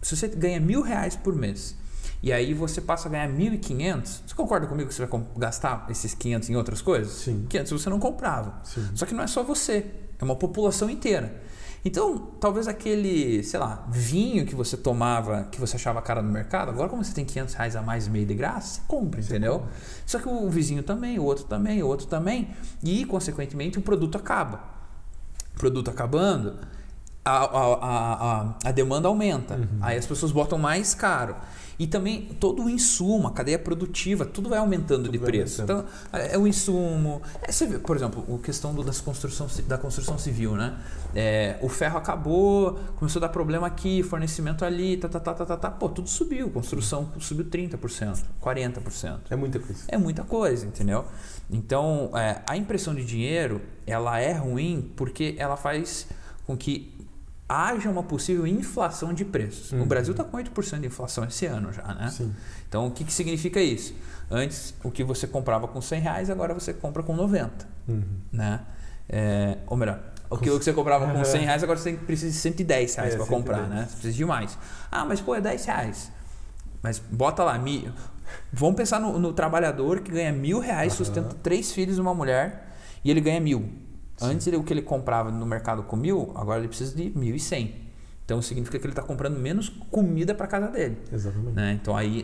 [0.00, 1.74] se você ganha mil reais por mês
[2.22, 6.14] e aí você passa a ganhar 1.500, você concorda comigo que você vai gastar esses
[6.14, 7.12] 500 em outras coisas?
[7.12, 7.46] Sim.
[7.48, 8.60] Que antes você não comprava.
[8.64, 8.88] Sim.
[8.94, 9.86] Só que não é só você,
[10.18, 11.42] é uma população inteira.
[11.84, 16.70] Então, talvez aquele, sei lá, vinho que você tomava, que você achava cara no mercado,
[16.70, 19.64] agora como você tem 500 reais a mais meio de graça, você compra, entendeu?
[20.04, 22.50] Só que o vizinho também, o outro também, o outro também,
[22.82, 24.60] e consequentemente o produto acaba.
[25.54, 26.58] O produto acabando,
[27.24, 29.78] a, a, a, a demanda aumenta, uhum.
[29.80, 31.36] aí as pessoas botam mais caro.
[31.78, 35.62] E também todo o insumo, a cadeia produtiva, tudo vai aumentando tudo de vai preço.
[35.62, 35.86] Aumentando.
[36.10, 37.22] Então, é, é o insumo.
[37.40, 40.76] É, você vê, por exemplo, a questão do, das construção, da construção civil, né?
[41.14, 45.46] É, o ferro acabou, começou a dar problema aqui, fornecimento ali, tá, tá, tá, tá,
[45.46, 45.70] tá, tá.
[45.70, 46.50] Pô, tudo subiu.
[46.50, 49.18] Construção subiu 30%, 40%.
[49.30, 49.84] É muita coisa.
[49.86, 51.04] É muita coisa, entendeu?
[51.48, 56.08] Então, é, a impressão de dinheiro, ela é ruim porque ela faz
[56.44, 56.97] com que
[57.48, 59.72] haja uma possível inflação de preços.
[59.72, 59.82] Uhum.
[59.82, 62.08] O Brasil está com 8% de inflação esse ano já, né?
[62.10, 62.34] Sim.
[62.68, 63.94] Então, o que, que significa isso?
[64.30, 67.66] Antes, o que você comprava com 100 reais, agora você compra com 90.
[67.88, 68.02] Uhum.
[68.30, 68.60] Né?
[69.08, 72.94] É, ou melhor, o que você comprava com 100 reais, agora você precisa de 110
[72.96, 73.86] reais é, para comprar, né?
[73.88, 74.58] Você precisa de mais.
[74.90, 76.12] Ah, mas pô, é 10 reais.
[76.82, 77.90] Mas bota lá, mil.
[78.52, 80.98] Vamos pensar no, no trabalhador que ganha mil reais, uhum.
[80.98, 82.68] sustenta três filhos e uma mulher,
[83.02, 83.87] e ele ganha mil.
[84.20, 87.34] Antes ele, o que ele comprava no mercado com mil, agora ele precisa de mil
[87.34, 87.88] e cem.
[88.28, 90.98] Então significa que ele está comprando menos comida para casa dele.
[91.10, 91.56] Exatamente.
[91.56, 91.78] Né?
[91.80, 92.22] Então aí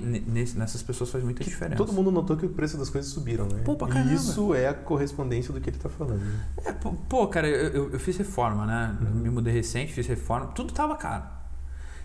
[0.55, 1.79] nessas pessoas faz muita diferença.
[1.79, 3.63] Todo mundo notou que o preço das coisas subiram, né?
[3.65, 4.13] Pô, pra caramba.
[4.13, 6.21] E isso é a correspondência do que ele está falando.
[6.21, 6.47] Né?
[6.67, 8.99] É, pô, cara, eu, eu, eu, fiz reforma, né?
[9.01, 9.21] Uhum.
[9.21, 11.25] Me mudei recente, fiz reforma, tudo tava caro.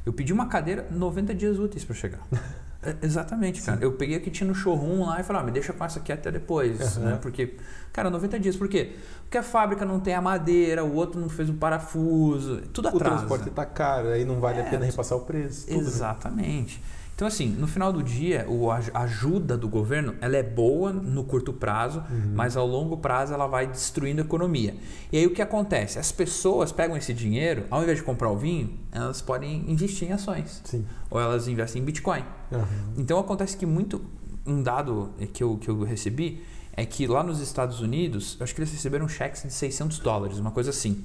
[0.06, 2.26] Eu pedi uma cadeira 90 dias úteis para chegar.
[2.82, 3.78] É, exatamente, cara.
[3.78, 3.84] Sim.
[3.84, 6.00] Eu peguei o que tinha no showroom lá e falei, ah, me deixa com essa
[6.00, 7.04] aqui até depois, uhum.
[7.04, 7.20] né?
[7.22, 7.56] Porque,
[7.92, 8.56] cara, 90 dias.
[8.56, 8.96] Por quê?
[9.24, 13.16] Porque a fábrica não tem a madeira, o outro não fez o parafuso, tudo atrasa.
[13.16, 15.72] O transporte tá caro, aí não vale é, a pena repassar o preço.
[15.72, 16.82] Exatamente.
[17.20, 18.48] Então, assim, no final do dia,
[18.94, 22.32] a ajuda do governo ela é boa no curto prazo, uhum.
[22.34, 24.74] mas ao longo prazo ela vai destruindo a economia.
[25.12, 26.00] E aí o que acontece?
[26.00, 30.14] As pessoas pegam esse dinheiro, ao invés de comprar o vinho, elas podem investir em
[30.14, 30.62] ações.
[30.64, 30.86] Sim.
[31.12, 32.24] Ou elas investem em Bitcoin.
[32.54, 32.64] Uhum.
[32.98, 34.02] Então acontece que muito.
[34.48, 38.56] Um dado que eu, que eu recebi é que lá nos Estados Unidos, eu acho
[38.56, 41.04] que eles receberam cheques de 600 dólares, uma coisa assim.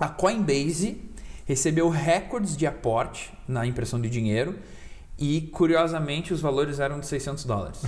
[0.00, 1.02] A Coinbase
[1.44, 4.56] recebeu recordes de aporte na impressão de dinheiro
[5.18, 7.82] e, curiosamente, os valores eram de 600 dólares.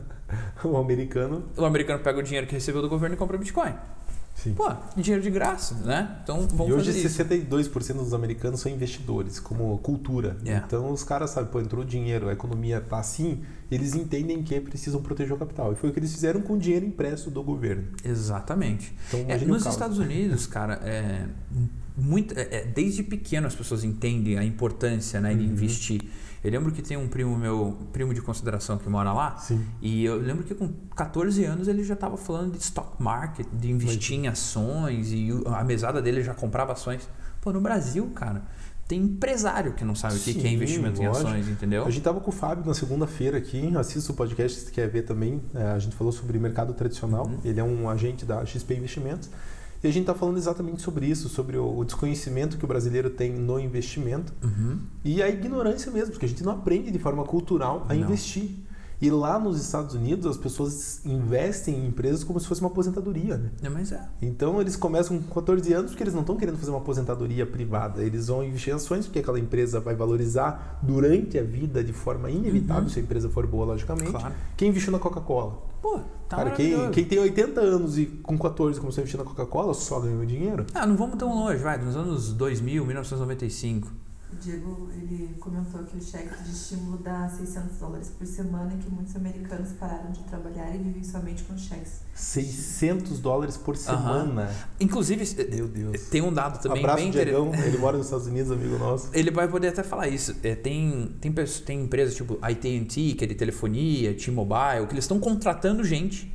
[0.62, 1.44] o americano...
[1.56, 3.74] O americano pega o dinheiro que recebeu do governo e compra Bitcoin.
[4.36, 4.52] Sim.
[4.52, 6.18] Pô, dinheiro de graça, né?
[6.22, 10.36] Então vamos E hoje fazer 62% dos americanos são investidores, como cultura.
[10.44, 10.64] Yeah.
[10.66, 15.00] Então os caras sabem, pô, entrou dinheiro, a economia tá assim, eles entendem que precisam
[15.00, 15.72] proteger o capital.
[15.72, 17.84] E foi o que eles fizeram com o dinheiro impresso do governo.
[18.04, 18.94] Exatamente.
[19.08, 21.26] Então, é, nos Estados Unidos, cara, é,
[21.96, 25.52] muito, é, é, desde pequeno as pessoas entendem a importância né, de uhum.
[25.52, 26.02] investir.
[26.44, 29.64] Eu lembro que tem um primo meu, primo de consideração que mora lá, Sim.
[29.80, 33.70] e eu lembro que com 14 anos ele já estava falando de stock market, de
[33.70, 34.24] investir Mas...
[34.24, 37.08] em ações, e a mesada dele já comprava ações.
[37.40, 38.42] Pô, no Brasil, cara,
[38.86, 41.26] tem empresário que não sabe Sim, o que é investimento lógico.
[41.26, 41.84] em ações, entendeu?
[41.84, 45.02] A gente tava com o Fábio na segunda-feira aqui, assista o podcast se quer ver
[45.02, 45.42] também.
[45.52, 47.26] É, a gente falou sobre mercado tradicional.
[47.26, 47.40] Uhum.
[47.44, 49.28] Ele é um agente da XP Investimentos.
[49.82, 53.32] E a gente está falando exatamente sobre isso, sobre o, desconhecimento que o brasileiro tem
[53.32, 54.78] no investimento uhum.
[55.04, 58.02] e a ignorância mesmo, porque a gente não aprende de forma cultural a não.
[58.02, 58.50] investir.
[59.00, 63.36] E lá nos Estados Unidos as pessoas investem em empresas como se fosse uma aposentadoria,
[63.36, 63.50] né?
[63.62, 64.00] É, mas é.
[64.22, 68.02] Então eles começam com 14 anos porque eles não estão querendo fazer uma aposentadoria privada.
[68.02, 72.30] Eles vão investir em ações porque aquela empresa vai valorizar durante a vida de forma
[72.30, 72.88] inevitável, uhum.
[72.88, 74.10] se a empresa for boa, logicamente.
[74.10, 74.34] Claro.
[74.56, 75.62] Quem investiu na Coca-Cola?
[75.82, 79.24] Pô, tá Cara, quem, quem, tem 80 anos e com 14 começou a investir na
[79.24, 80.66] Coca-Cola só ganhou dinheiro?
[80.74, 84.05] Ah, não vamos tão longe, vai, nos anos 2000, 1995.
[84.36, 88.76] O Diego, ele comentou que o cheque de estímulo dá 600 dólares por semana e
[88.76, 92.00] que muitos americanos pararam de trabalhar e vivem somente com cheques.
[92.14, 94.42] 600 dólares por semana?
[94.42, 94.68] Uhum.
[94.80, 96.02] Inclusive, Meu Deus.
[96.10, 99.08] tem um dado também Abraço bem Diegão, ele mora nos Estados Unidos, amigo nosso.
[99.14, 100.36] Ele vai poder até falar isso.
[100.42, 105.18] É, tem, tem, tem empresas tipo AT&T, que é de telefonia, T-Mobile, que eles estão
[105.18, 106.30] contratando gente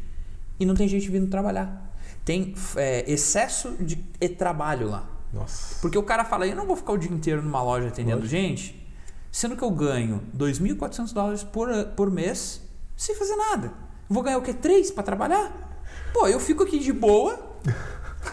[0.60, 1.94] e não tem gente vindo trabalhar.
[2.26, 3.96] tem é, excesso de
[4.30, 5.21] trabalho lá.
[5.34, 5.76] Nossa.
[5.82, 8.32] Porque o cara fala, eu não vou ficar o dia inteiro numa loja atendendo Lógico.
[8.32, 8.88] gente,
[9.32, 12.62] sendo que eu ganho 2.400 dólares por, por mês
[12.98, 13.74] sem fazer nada.
[14.10, 14.54] Vou ganhar o quê?
[14.54, 15.52] Três para trabalhar?
[16.14, 17.40] Pô, eu fico aqui de boa,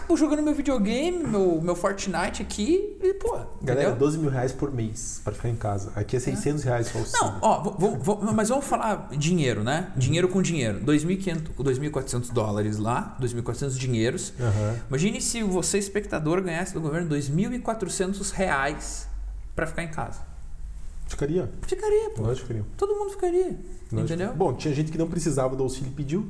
[0.09, 3.29] Pô, jogando meu videogame, meu, meu Fortnite aqui e, pô,
[3.61, 3.95] Galera, entendeu?
[3.95, 5.91] 12 mil reais por mês pra ficar em casa.
[5.95, 7.21] Aqui é 600 reais o auxílio.
[7.21, 9.91] Não, ó, vou- vou- mas vamos falar dinheiro, né?
[9.95, 10.79] Dinheiro com dinheiro.
[10.83, 14.33] 2.500, 2.400 dólares lá, 2.400 dinheiros.
[14.39, 14.79] Aham.
[14.89, 19.07] Imagine se você, espectador, ganhasse do governo 2.400 reais
[19.55, 20.21] pra ficar em casa.
[21.07, 21.51] Ficaria?
[21.61, 22.23] Ficaria, pô.
[22.23, 22.65] Que ficaria.
[22.75, 23.59] Todo mundo ficaria.
[23.93, 24.33] Entendeu?
[24.33, 26.27] Bom, tinha gente que não precisava do auxílio e pediu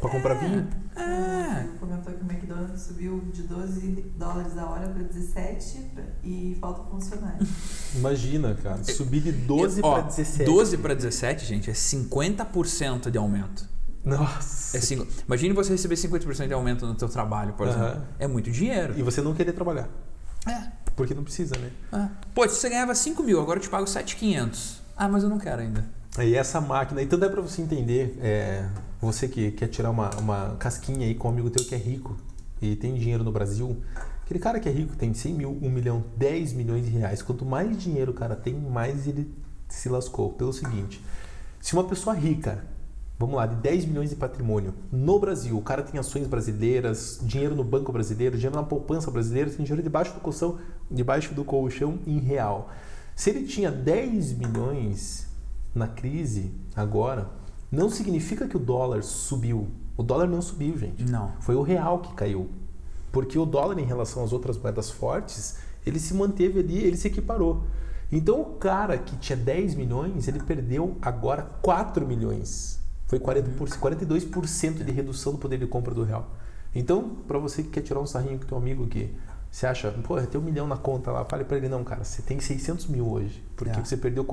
[0.00, 0.66] pra comprar vinho.
[0.96, 1.60] É.
[1.60, 5.90] Ele comentou que o McDonald's subiu de 12 dólares a hora para 17
[6.24, 7.46] e falta funcionário.
[7.94, 8.82] Imagina, cara.
[8.84, 10.44] Subir de 12 Ó, pra 17.
[10.44, 13.68] 12 para 17, gente, é 50% de aumento.
[14.04, 14.76] Nossa.
[14.76, 18.02] É cinco- Imagine você receber 50% de aumento no teu trabalho, por exemplo.
[18.18, 18.94] É muito dinheiro.
[18.96, 19.88] E você não querer trabalhar.
[20.46, 20.70] É.
[20.94, 21.70] Porque não precisa, né?
[21.92, 22.08] Ah.
[22.34, 24.80] Pô, se você ganhava 5 mil, agora eu te pago 7,500.
[24.96, 25.84] Ah, mas eu não quero ainda.
[26.20, 28.66] E essa máquina, então dá pra você entender, é,
[29.06, 32.16] você que quer tirar uma, uma casquinha aí com um amigo teu que é rico
[32.60, 33.80] e tem dinheiro no Brasil,
[34.24, 37.44] aquele cara que é rico tem 100 mil, 1 milhão, 10 milhões de reais, quanto
[37.44, 39.32] mais dinheiro o cara tem, mais ele
[39.68, 40.32] se lascou.
[40.32, 41.00] Pelo seguinte,
[41.60, 42.64] se uma pessoa rica,
[43.16, 47.54] vamos lá, de 10 milhões de patrimônio no Brasil, o cara tem ações brasileiras, dinheiro
[47.54, 50.58] no banco brasileiro, dinheiro na poupança brasileira, tem dinheiro debaixo do colchão,
[50.90, 52.70] debaixo do colchão em real.
[53.14, 55.28] Se ele tinha 10 milhões
[55.74, 57.30] na crise agora,
[57.70, 59.68] não significa que o dólar subiu.
[59.96, 61.04] O dólar não subiu, gente.
[61.04, 61.32] Não.
[61.40, 62.48] Foi o real que caiu.
[63.12, 67.08] Porque o dólar, em relação às outras moedas fortes, ele se manteve ali, ele se
[67.08, 67.64] equiparou.
[68.12, 72.78] Então, o cara que tinha 10 milhões, ele perdeu agora 4 milhões.
[73.06, 76.28] Foi 40%, 42% de redução do poder de compra do real.
[76.74, 79.12] Então, para você que quer tirar um sarrinho com teu amigo que
[79.50, 82.20] você acha, pô, tem um milhão na conta lá, fale para ele, não, cara, você
[82.20, 83.82] tem 600 mil hoje, porque É.
[83.84, 84.24] você perdeu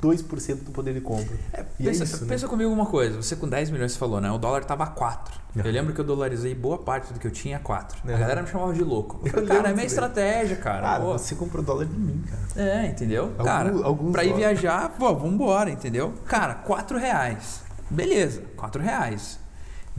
[0.00, 1.36] 42% do poder de compra.
[1.78, 2.28] E pensa é isso, né?
[2.28, 4.30] pensa comigo uma coisa, você com 10 milhões você falou, né?
[4.30, 5.34] O dólar tava a 4.
[5.56, 5.66] Aham.
[5.66, 7.98] Eu lembro que eu dolarizei boa parte do que eu tinha a 4.
[8.04, 8.18] A Aham.
[8.20, 9.18] galera me chamava de louco.
[9.22, 10.82] Eu Eu falei, cara, é minha estratégia, cara.
[10.82, 12.68] Cara, Pô, você comprou dólar de mim, cara.
[12.68, 13.24] É, entendeu?
[13.24, 14.60] Algum- cara, alguns pra ir dólares.
[14.60, 16.14] viajar, pô, vambora, entendeu?
[16.26, 17.62] Cara, 4 reais.
[17.90, 19.39] Beleza, 4 reais.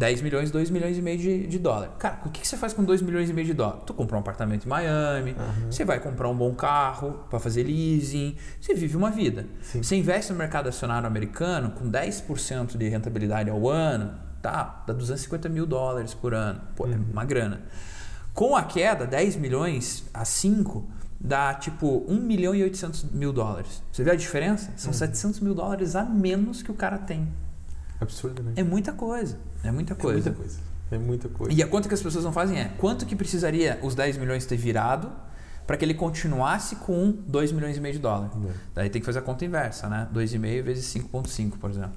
[0.02, 1.90] 10 milhões, 2 milhões e meio de, de dólar.
[2.00, 3.82] Cara, o que, que você faz com 2 milhões e meio de dólar?
[3.86, 5.36] Tu compra um apartamento em Miami,
[5.70, 9.46] você vai comprar um bom carro pra fazer leasing, você vive uma vida.
[9.62, 9.84] Sim.
[9.84, 14.84] Você investe no mercado acionário americano com 10% de rentabilidade ao ano, tá?
[14.88, 16.60] Dá 250 mil dólares por ano.
[16.76, 17.62] Pô, é uma grana.
[18.34, 20.84] Com a queda, 10 milhões a 5
[21.20, 23.84] dá tipo 1 milhão e 800 mil dólares.
[23.92, 24.74] Você vê a diferença?
[24.78, 27.32] São 700 mil dólares a menos que o cara tem.
[28.00, 28.54] Absurdo, né?
[28.56, 29.38] É muita coisa.
[29.64, 30.30] É muita coisa.
[30.30, 30.60] É muita coisa.
[30.92, 31.54] É muita coisa.
[31.54, 34.46] E a conta que as pessoas não fazem é quanto que precisaria os 10 milhões
[34.46, 35.10] ter virado
[35.66, 38.30] para que ele continuasse com 2 milhões e meio de dólar.
[38.46, 38.52] É.
[38.76, 40.08] Daí tem que fazer a conta inversa, né?
[40.14, 41.92] 2,5 vezes 5,5, por exemplo.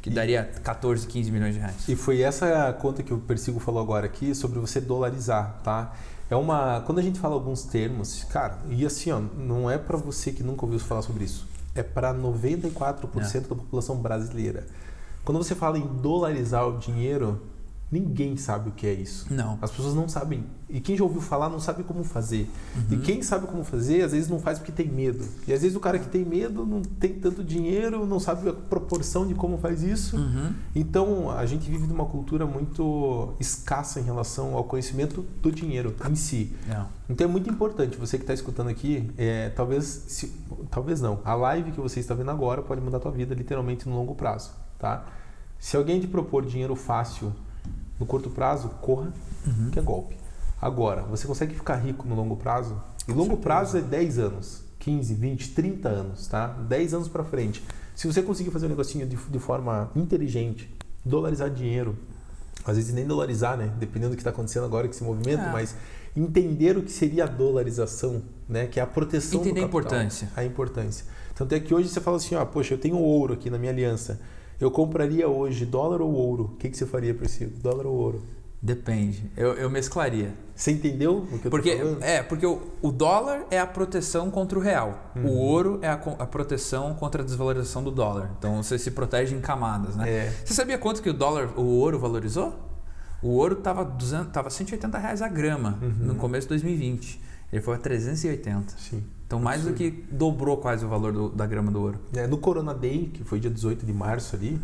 [0.00, 1.86] Que E- daria 14, 15 milhões de reais.
[1.88, 5.92] E foi essa conta que o Persigo falou agora aqui sobre você dolarizar, tá?
[6.30, 6.80] É uma.
[6.86, 10.42] Quando a gente fala alguns termos, cara, e assim, ó, não é para você que
[10.42, 11.46] nunca ouviu falar sobre isso.
[11.74, 14.66] É para 94% da população brasileira.
[15.24, 17.40] Quando você fala em dolarizar o dinheiro,
[17.92, 19.26] ninguém sabe o que é isso.
[19.32, 19.58] Não.
[19.60, 20.44] As pessoas não sabem.
[20.68, 22.48] E quem já ouviu falar não sabe como fazer.
[22.88, 23.00] E Uhum.
[23.00, 25.24] quem sabe como fazer, às vezes não faz porque tem medo.
[25.48, 28.52] E às vezes o cara que tem medo não tem tanto dinheiro, não sabe a
[28.52, 30.16] proporção de como faz isso.
[30.16, 30.52] Uhum.
[30.72, 36.14] Então, a gente vive numa cultura muito escassa em relação ao conhecimento do dinheiro em
[36.14, 36.52] si.
[36.68, 36.86] Não.
[37.08, 40.32] Então, é muito importante, você que está escutando aqui, é, talvez, se-
[40.70, 43.88] talvez não, a live que você está vendo agora pode mudar a tua vida literalmente
[43.88, 45.04] no longo prazo, tá?
[45.58, 47.32] Se alguém te propor dinheiro fácil
[47.98, 49.12] no curto prazo, corra,
[49.46, 49.70] Uhum.
[49.70, 50.16] que é golpe.
[50.60, 52.80] Agora, você consegue ficar rico no longo prazo?
[53.08, 56.46] E longo prazo é 10 anos, 15, 20, 30 anos, tá?
[56.48, 57.62] 10 anos para frente.
[57.94, 60.72] Se você conseguir fazer um negocinho de, de forma inteligente,
[61.04, 61.96] dolarizar dinheiro,
[62.64, 63.70] às vezes nem dolarizar, né?
[63.78, 65.52] Dependendo do que está acontecendo agora com esse movimento, É.
[65.52, 65.74] mas
[66.16, 68.66] entender o que seria a dolarização, né?
[68.66, 69.90] Que é a proteção Entender do a capital.
[69.92, 70.28] importância.
[70.36, 71.04] A importância.
[71.34, 73.72] Tanto é que hoje você fala assim, ó, poxa, eu tenho ouro aqui na minha
[73.72, 74.20] aliança.
[74.60, 76.44] Eu compraria hoje dólar ou ouro?
[76.52, 77.50] O que, que você faria, Priscila?
[77.62, 78.22] Dólar ou ouro?
[78.62, 79.30] Depende.
[79.36, 80.34] Eu, eu mesclaria.
[80.54, 82.02] Você entendeu o que eu Porque, tô falando?
[82.02, 85.12] é, porque o, o dólar é a proteção contra o real.
[85.16, 85.26] Uhum.
[85.30, 88.30] O ouro é a, a proteção contra a desvalorização do dólar.
[88.38, 90.10] Então você se protege em camadas, né?
[90.10, 90.34] É.
[90.44, 92.52] Você sabia quanto que o dólar, o ouro valorizou?
[93.22, 93.84] O ouro estava
[94.30, 96.08] tava 180 reais a grama Uhum.
[96.08, 97.18] no começo de 2020.
[97.50, 98.74] Ele foi a 380.
[98.78, 99.02] Sim.
[99.30, 102.00] Então mais do que dobrou quase o valor do- da grama do ouro.
[102.12, 104.60] É, no Corona Day, que foi dia 18 de março ali,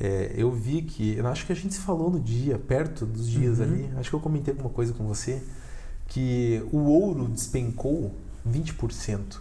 [0.00, 1.14] é, eu vi que.
[1.14, 3.64] Eu acho que a gente se falou no dia, perto dos dias Uhum.
[3.64, 3.90] ali.
[3.98, 5.42] Acho que eu comentei alguma coisa com você.
[6.06, 8.14] Que o ouro despencou
[8.48, 9.40] 20%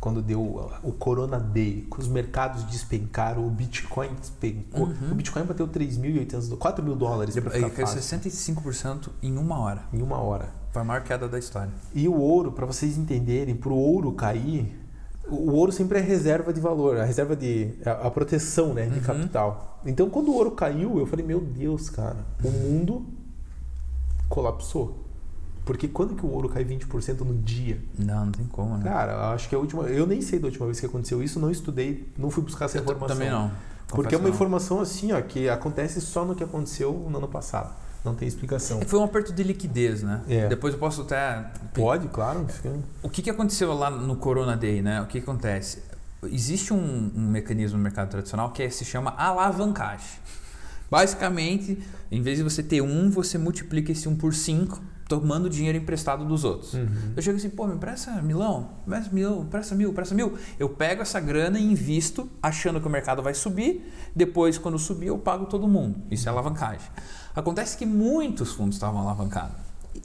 [0.00, 0.40] quando deu
[0.82, 1.86] o Corona Day.
[1.98, 4.86] Os mercados despencaram, o Bitcoin despencou.
[4.86, 5.12] Uhum.
[5.12, 9.82] O Bitcoin bateu 3.800 dólares, 4 mil dólares ficar caiu fácil, 65% em uma hora.
[9.92, 10.63] em uma hora.
[10.74, 11.70] Foi a maior queda da história.
[11.94, 14.76] E o ouro, para vocês entenderem, para o ouro cair,
[15.28, 17.70] o ouro sempre é reserva de valor, a reserva de.
[17.86, 19.04] a, a proteção né, de Uhum.
[19.04, 19.80] capital.
[19.86, 23.06] Então quando o ouro caiu, eu falei, meu Deus, cara, o mundo
[24.28, 24.98] colapsou.
[25.64, 27.80] Porque quando que o ouro cai 20% no dia?
[27.98, 28.82] Não, não tem como, né?
[28.84, 29.84] Cara, acho que a última.
[29.84, 32.78] Eu nem sei da última vez que aconteceu isso, não estudei, não fui buscar essa
[32.78, 33.16] Eu informação.
[33.16, 33.50] também não.
[33.86, 37.28] Porque Confesso é uma informação assim, ó, que acontece só no que aconteceu no ano
[37.28, 37.72] passado.
[38.04, 38.80] Não tem explicação.
[38.80, 40.20] É, Foi um aperto de liquidez, né?
[40.28, 40.46] É.
[40.48, 41.50] Depois eu posso até.
[41.72, 42.46] Pode, claro.
[43.02, 45.00] O que, que aconteceu lá no Corona Day, né?
[45.00, 45.82] O que, que acontece?
[46.24, 50.18] Existe um, um mecanismo no mercado tradicional que é- se chama alavancagem.
[50.90, 51.78] Basicamente,
[52.10, 56.24] em vez de você ter um, você multiplica esse um por cinco, tomando dinheiro emprestado
[56.24, 56.74] dos outros.
[56.74, 57.12] Uhum.
[57.16, 60.38] Eu chego assim, pô, me empresta milão, me empresta milão, me empresta mil, empresta mil.
[60.58, 63.90] Eu pego essa grana e invisto, achando que o mercado vai subir.
[64.14, 66.00] Depois, quando subir, eu pago todo mundo.
[66.10, 66.88] Isso é alavancagem.
[67.34, 69.56] Acontece que muitos fundos estavam alavancados.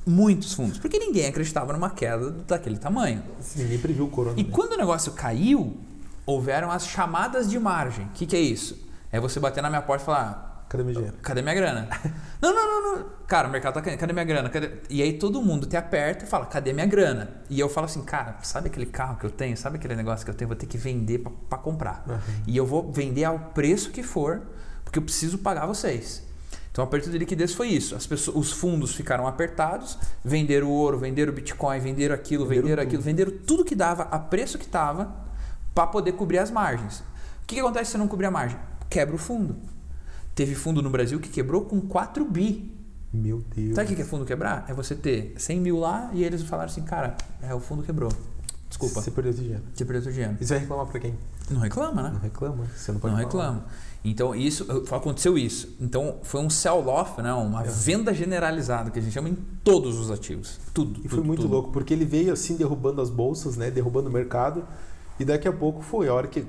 [0.05, 0.77] Muitos fundos.
[0.77, 3.23] Porque ninguém acreditava numa queda daquele tamanho.
[3.55, 4.39] Ninguém previu o corona.
[4.39, 4.49] E né?
[4.51, 5.77] quando o negócio caiu,
[6.25, 8.05] houveram as chamadas de margem.
[8.05, 8.87] O que, que é isso?
[9.11, 11.17] É você bater na minha porta e falar: Cadê meu dinheiro?
[11.23, 11.87] cadê minha grana?
[12.39, 13.05] não, não, não, não.
[13.27, 14.49] Cara, o mercado tá caindo, cadê minha grana?
[14.49, 14.71] Cadê?
[14.89, 17.29] E aí todo mundo te aperta e fala: cadê minha grana?
[17.49, 19.57] E eu falo assim: cara, sabe aquele carro que eu tenho?
[19.57, 20.47] Sabe aquele negócio que eu tenho?
[20.47, 22.03] Vou ter que vender para comprar.
[22.07, 22.19] Uhum.
[22.45, 24.43] E eu vou vender ao preço que for,
[24.83, 26.28] porque eu preciso pagar vocês.
[26.71, 27.95] Então, o aperto de liquidez foi isso.
[27.95, 32.63] As pessoas, os fundos ficaram apertados, venderam o ouro, venderam o Bitcoin, venderam aquilo, Venderam
[32.67, 35.13] venderam, aquilo, venderam tudo que dava a preço que estava
[35.73, 36.99] para poder cobrir as margens.
[37.43, 38.59] O que, que acontece se você não cobrir a margem?
[38.89, 39.55] Quebra o fundo.
[40.35, 42.71] Teve fundo no Brasil que quebrou com 4 bi.
[43.11, 43.75] Meu Deus.
[43.75, 44.65] Sabe o que que é fundo quebrar?
[44.67, 48.11] É você ter 100 mil lá e eles falaram assim, cara, é, o fundo quebrou.
[48.69, 49.63] Desculpa, Você perdeu esse dinheiro.
[49.73, 50.37] você perdeu seu dinheiro.
[50.39, 51.15] E você vai reclamar pra quem?
[51.49, 52.11] Não reclama, né?
[52.13, 52.65] Não reclama.
[52.75, 53.43] Você não pode Não falar.
[53.49, 53.65] reclama.
[54.05, 55.75] Então, isso aconteceu isso.
[55.81, 57.33] Então, foi um sell-off, né?
[57.33, 60.59] uma venda generalizada, que a gente chama em todos os ativos.
[60.73, 60.99] Tudo.
[61.03, 61.51] E foi tudo, muito tudo.
[61.51, 63.71] louco, porque ele veio assim derrubando as bolsas, né?
[63.71, 64.63] Derrubando o mercado.
[65.19, 66.45] E daqui a pouco foi a hora que.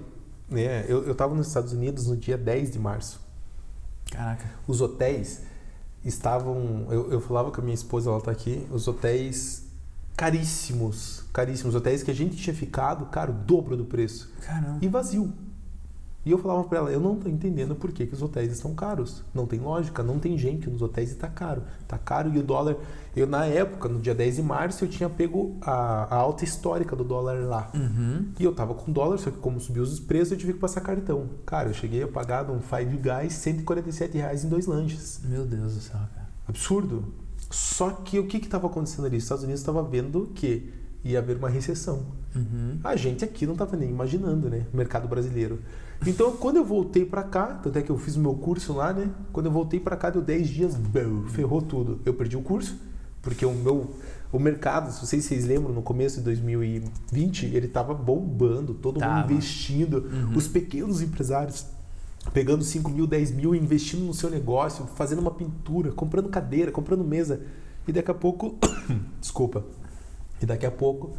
[0.49, 3.19] Né, eu, eu tava nos Estados Unidos no dia 10 de março.
[4.13, 4.45] Caraca.
[4.69, 5.41] Os hotéis
[6.05, 6.87] estavam.
[6.91, 8.67] Eu, eu falava com a minha esposa, ela tá aqui.
[8.71, 9.65] Os hotéis
[10.21, 11.25] caríssimos.
[11.33, 11.75] Caríssimos.
[11.75, 14.31] Hotéis que a gente tinha ficado, cara, o dobro do preço.
[14.43, 14.79] Caramba.
[14.83, 15.33] E vazio.
[16.27, 18.75] E eu falava pra ela, eu não tô entendendo por que, que os hotéis estão
[18.75, 19.25] caros.
[19.33, 21.63] Não tem lógica, não tem gente nos hotéis e tá caro.
[21.89, 22.77] Tá caro e o dólar.
[23.17, 26.95] Eu, na época, no dia 10 de março, eu tinha pego a, a alta histórica
[26.95, 27.71] do dólar lá.
[27.73, 28.27] Uhum.
[28.39, 30.83] E eu tava com dólar, só que como subiu os preços, eu tive que passar
[30.83, 31.31] cartão.
[31.47, 35.23] Cara, eu cheguei a pagar um Five Guys 147 reais em dois lanches.
[35.25, 36.29] Meu Deus do céu, cara.
[36.47, 37.30] Absurdo.
[37.51, 39.17] Só que o que estava acontecendo ali?
[39.17, 42.05] Os Estados Unidos estava vendo que ia haver uma recessão.
[42.37, 42.79] Uhum.
[42.85, 44.67] A gente aqui não estava nem imaginando, né?
[44.73, 45.59] O mercado brasileiro.
[46.07, 48.93] Então, quando eu voltei para cá, tanto é que eu fiz o meu curso lá,
[48.93, 49.11] né?
[49.33, 52.01] Quando eu voltei para cá, deu 10 dias, bum, ferrou tudo.
[52.05, 52.79] Eu perdi o curso,
[53.21, 53.91] porque o meu
[54.33, 59.23] o mercado, se vocês lembram, no começo de 2020, ele estava bombando, todo Tava.
[59.23, 60.37] mundo investindo, Uhum.
[60.37, 61.67] os pequenos empresários
[62.33, 67.03] pegando 5 mil, 10 mil, investindo no seu negócio, fazendo uma pintura, comprando cadeira, comprando
[67.05, 67.41] mesa.
[67.89, 68.57] E daqui a pouco.
[69.21, 69.65] Desculpa.
[70.41, 71.17] E daqui a pouco.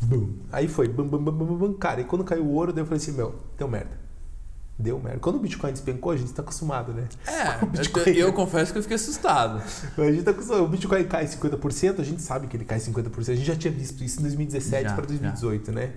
[0.00, 0.34] Bum.
[0.52, 0.88] Aí foi.
[0.88, 1.72] Bum, bum, bum, bum, bum.
[1.74, 4.04] Cara, e quando caiu o ouro, daí eu falei assim: meu, deu merda.
[4.78, 5.20] Deu merda.
[5.20, 7.08] Quando o Bitcoin despencou, a gente tá acostumado, né?
[7.26, 9.62] É, Bitcoin- eu, eu confesso que eu fiquei assustado.
[9.96, 10.64] A gente tá acostumado.
[10.64, 13.18] O Bitcoin cai 50%, a gente sabe que ele cai 50%.
[13.30, 15.92] A gente já tinha visto isso em 2017 Já, para 2018, né?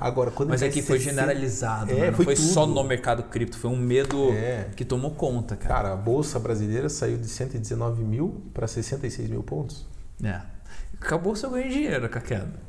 [0.00, 2.06] Agora, quando Mas é cai foi 60 generalizado, É, né?
[2.10, 4.68] Não foi foi, só no mercado cripto, foi um medo É.
[4.76, 5.74] que tomou conta, cara.
[5.74, 9.86] Cara, a bolsa brasileira saiu de 119 mil para 66 mil pontos.
[10.22, 10.40] É.
[11.00, 12.68] Acabou seu ganho de dinheiro com a queda.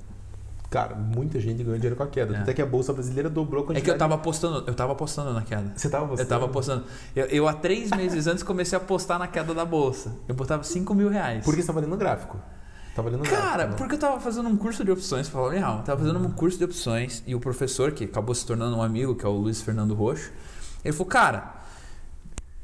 [0.69, 2.35] Cara, muita gente ganhou dinheiro com a queda.
[2.35, 2.39] É.
[2.41, 5.33] Até que a bolsa brasileira dobrou a É que eu tava apostando, eu tava apostando
[5.33, 5.71] na queda.
[5.75, 6.85] Você tava Eu tava apostando.
[7.15, 10.15] Eu, eu, há três meses antes comecei a apostar na queda da bolsa.
[10.27, 11.43] Eu botava 5 mil reais.
[11.43, 12.37] Porque você tava lendo gráfico.
[13.01, 13.69] Tava lendo Cara, gráfico.
[13.71, 13.75] né?
[13.77, 15.81] porque eu tava fazendo um curso de opções, falar real.
[15.83, 19.15] Tava fazendo um curso de opções e o professor, que acabou se tornando um amigo,
[19.15, 20.31] que é o Luiz Fernando Roxo,
[20.83, 21.55] ele falou, cara,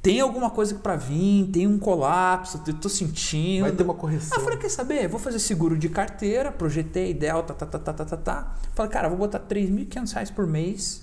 [0.02, 3.62] tem alguma coisa pra vir, tem um colapso, eu tô sentindo.
[3.64, 4.38] Vai ter uma Ah, correção.
[4.38, 5.08] eu falei, quer saber?
[5.08, 8.54] Vou fazer seguro de carteira, projetei, delta, tá, tá, tá, tá, tá, tá.
[8.76, 11.02] Falei, cara, vou botar 3.500 reais por mês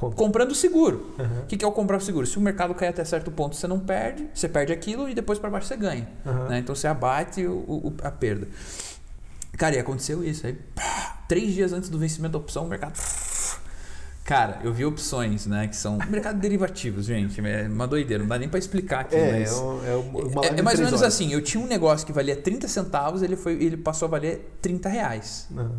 [0.00, 0.16] Compra.
[0.16, 1.12] comprando seguro.
[1.42, 2.26] O que, que é o comprar o seguro?
[2.26, 5.38] Se o mercado cair até certo ponto, você não perde, você perde aquilo e depois
[5.38, 6.08] para baixo você ganha.
[6.24, 6.48] Aham.
[6.48, 6.58] né?
[6.58, 8.48] Então você abate o- o- a perda.
[9.58, 10.46] Cara, e aconteceu isso.
[10.46, 12.98] Aí, pá, três dias antes do vencimento da opção, o mercado.
[14.24, 15.66] Cara, eu vi opções, né?
[15.66, 17.40] Que são mercado de derivativos, gente.
[17.46, 19.16] É uma doideira, não dá nem pra explicar aqui.
[19.16, 19.50] É, mas...
[19.52, 21.14] é, um- é uma É, é mais ou menos horas.
[21.14, 24.56] assim, eu tinha um negócio que valia 30 centavos, ele, foi, ele passou a valer
[24.62, 25.46] 30 reais.
[25.50, 25.72] Não,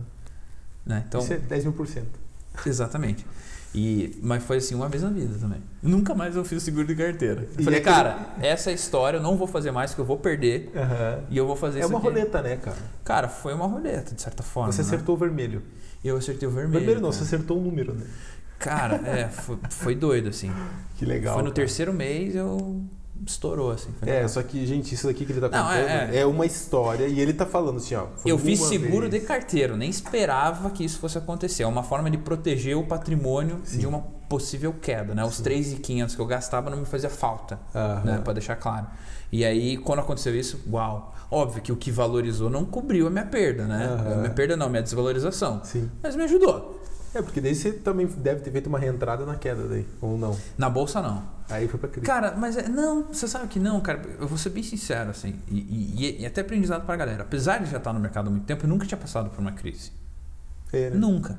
[0.86, 1.04] Né?
[1.08, 2.20] Então, Isso é 10 mil por cento.
[2.66, 3.26] exatamente.
[3.74, 5.62] E, mas foi assim uma vez na vida também.
[5.82, 7.44] Nunca mais eu fiz seguro de carteira.
[7.56, 9.94] Eu E falei, é aquele- cara, essa é a história, eu não vou fazer mais,
[9.94, 10.70] que eu vou perder.
[11.30, 12.08] E eu vou fazer É uma aqui.
[12.08, 12.78] roleta, né, cara?
[13.06, 14.72] Cara, foi uma roleta, de certa forma.
[14.74, 14.88] Você né?
[14.88, 15.64] acertou o vermelho.
[16.04, 16.80] Eu acertei o vermelho.
[16.80, 17.24] Vermelho não, cara.
[17.24, 18.06] você acertou um número, né?
[18.60, 20.52] Cara, é, foi, foi doido, assim.
[20.98, 21.34] Que legal.
[21.36, 21.56] foi no cara.
[21.56, 22.82] terceiro mês, eu
[23.26, 23.90] estourou, assim.
[24.02, 24.30] É, legal.
[24.30, 26.26] só que, gente, isso daqui que ele tá Não, contando é- é, é.
[26.26, 28.06] uma história e ele tá falando assim, ó.
[28.26, 29.22] Eu fiz seguro vez.
[29.22, 31.64] de carteiro, nem esperava que isso fosse acontecer.
[31.64, 33.78] É uma forma de proteger o patrimônio Sim.
[33.80, 34.00] de uma
[34.30, 35.24] possível queda, né?
[35.26, 38.02] Os 3.500 que eu gastava não me fazia falta, Aham.
[38.06, 38.22] né?
[38.24, 38.88] Pra deixar claro.
[39.32, 41.14] E aí, quando aconteceu isso, uau.
[41.30, 43.86] Óbvio que o que valorizou não cobriu a minha perda, né?
[43.88, 44.14] Aham.
[44.14, 45.62] A minha perda não, a minha desvalorização.
[45.64, 45.90] Sim.
[46.04, 46.82] Mas me ajudou.
[47.14, 50.38] É, porque daí você também deve ter feito uma reentrada na queda daí, ou não.
[50.58, 51.24] Na bolsa, não.
[51.50, 52.06] Aí foi pra crise.
[52.06, 54.02] Cara, mas é, não, você sabe que não, cara.
[54.18, 55.36] Eu vou ser bem sincero, assim.
[55.50, 57.24] E, e- e até aprendizado pra galera.
[57.24, 59.52] Apesar de já estar no mercado há muito tempo, eu nunca tinha passado por uma
[59.52, 59.92] crise.
[60.72, 60.96] É, né?
[60.96, 61.38] Nunca.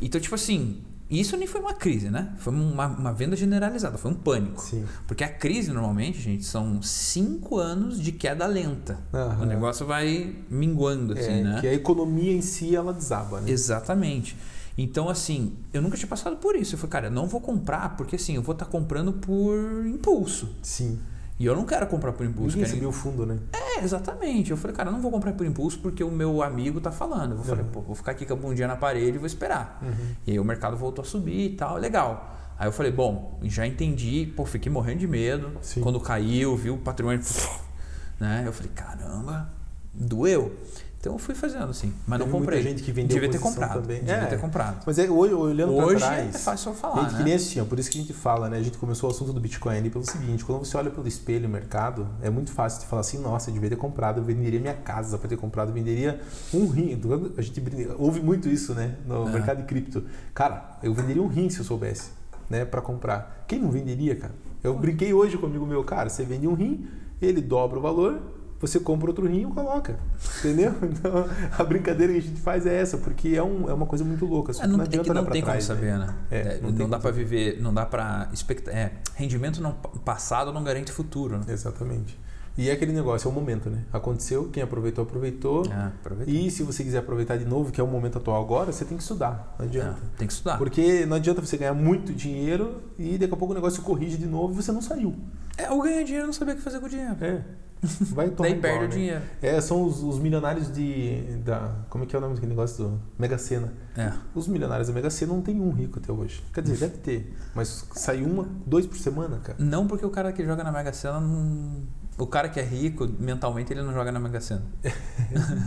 [0.00, 2.32] Então, tipo assim, isso nem foi uma crise, né?
[2.38, 4.62] Foi uma, uma venda generalizada, foi um pânico.
[4.62, 4.86] Sim.
[5.06, 8.96] Porque a crise, normalmente, gente, são cinco anos de queda lenta.
[9.12, 9.42] Aham.
[9.42, 11.60] O negócio vai minguando, assim, É, né?
[11.60, 13.50] que a economia em si, ela desaba, né?
[13.50, 14.34] Exatamente.
[14.78, 16.74] Então, assim, eu nunca tinha passado por isso.
[16.74, 20.48] Eu falei, cara, eu não vou comprar, porque assim, eu vou estar comprando por impulso.
[20.62, 20.98] Sim.
[21.38, 22.56] E eu não quero comprar por impulso.
[22.58, 23.38] Ninguém quero- o fundo, né?
[23.52, 24.50] É, exatamente.
[24.50, 27.30] Eu falei, cara, eu não vou comprar por impulso porque o meu amigo tá falando.
[27.32, 27.70] Eu vou falei, Uhum.
[27.70, 29.78] pô, vou ficar aqui com a bundinha na parede e vou esperar.
[29.82, 29.90] Uhum.
[30.26, 32.36] E aí o mercado voltou a subir e tal, legal.
[32.58, 35.50] Aí eu falei, bom, já entendi, pô, fiquei morrendo de medo.
[35.62, 35.80] Sim.
[35.80, 37.22] Quando caiu, viu o patrimônio,
[38.20, 38.42] né?
[38.46, 39.50] Eu falei, caramba,
[39.94, 40.54] doeu.
[41.00, 42.58] Então eu fui fazendo assim, mas Teve não comprei.
[42.58, 43.80] muita gente que vendeu Devia ter comprado.
[43.80, 44.00] também.
[44.00, 44.26] Devia É.
[44.26, 44.82] ter comprado.
[44.84, 46.34] Mas é, hoje, olhando Hoje pra trás...
[46.34, 47.18] é fácil falar, gente, né?
[47.18, 48.58] que nem assim, ó, por isso que a gente fala, né?
[48.58, 51.48] A gente começou o assunto do Bitcoin ali pelo seguinte, quando você olha pelo espelho
[51.48, 54.60] o mercado, é muito fácil de falar assim, nossa, eu devia ter comprado, eu venderia
[54.60, 56.20] minha casa para ter comprado, eu venderia
[56.52, 57.00] um rim.
[57.38, 58.96] A gente brinca- ouve muito isso, né?
[59.06, 59.32] No É.
[59.32, 60.04] mercado de cripto.
[60.34, 62.10] Cara, eu venderia um rim se eu soubesse,
[62.50, 62.66] né?
[62.66, 63.42] para comprar.
[63.48, 64.34] Quem não venderia, cara?
[64.62, 66.86] Eu brinquei hoje com um amigo meu, cara, você vende um rim,
[67.22, 68.20] ele dobra o valor,
[68.60, 69.98] você compra outro rim e coloca.
[70.38, 70.74] Entendeu?
[70.90, 71.24] Então,
[71.56, 74.26] a brincadeira que a gente faz é essa, porque é, um, é uma coisa muito
[74.26, 74.52] louca.
[74.52, 76.14] Só É, não, que é que não tem trás, como saber, né?
[76.30, 78.74] É, É, não não dá pra viver, não dá pra expectar.
[78.74, 81.38] É, rendimento não, passado não garante futuro.
[81.38, 81.44] Né?
[81.48, 82.18] Exatamente.
[82.58, 83.82] E é aquele negócio, é o momento, né?
[83.92, 85.64] Aconteceu, quem aproveitou, aproveitou.
[85.64, 86.30] É, aproveita.
[86.30, 88.96] E se você quiser aproveitar de novo, que é o momento atual agora, você tem
[88.96, 89.54] que estudar.
[89.58, 89.98] Não adianta.
[89.98, 90.58] É, tem que estudar.
[90.58, 94.26] Porque não adianta você ganhar muito dinheiro e daqui a pouco o negócio corrige de
[94.26, 95.14] novo e você não saiu.
[95.56, 97.16] É, ou ganhar dinheiro e não saber o que fazer com o dinheiro.
[97.20, 97.42] É.
[98.12, 98.94] Vai tomar Daí igual, perde o né?
[98.94, 99.22] dinheiro.
[99.40, 101.38] É, são os, os milionários de.
[101.44, 103.72] Da, como é que é o nome daquele negócio do Mega Sena?
[103.96, 104.12] É.
[104.34, 106.42] Os milionários da Mega Sena não tem um rico até hoje.
[106.52, 107.34] Quer dizer, deve ter.
[107.54, 109.56] Mas sai uma, dois por semana, cara.
[109.58, 111.82] Não porque o cara que joga na Mega Sena não...
[112.18, 114.62] O cara que é rico, mentalmente, ele não joga na Mega Sena.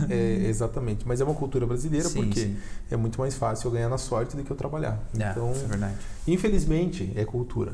[0.08, 1.08] É, exatamente.
[1.08, 2.56] Mas é uma cultura brasileira Sim, porque sim.
[2.90, 5.02] é muito mais fácil eu ganhar na sorte do que eu trabalhar.
[5.18, 5.96] É, Então, isso é verdade.
[6.28, 7.72] infelizmente, é cultura.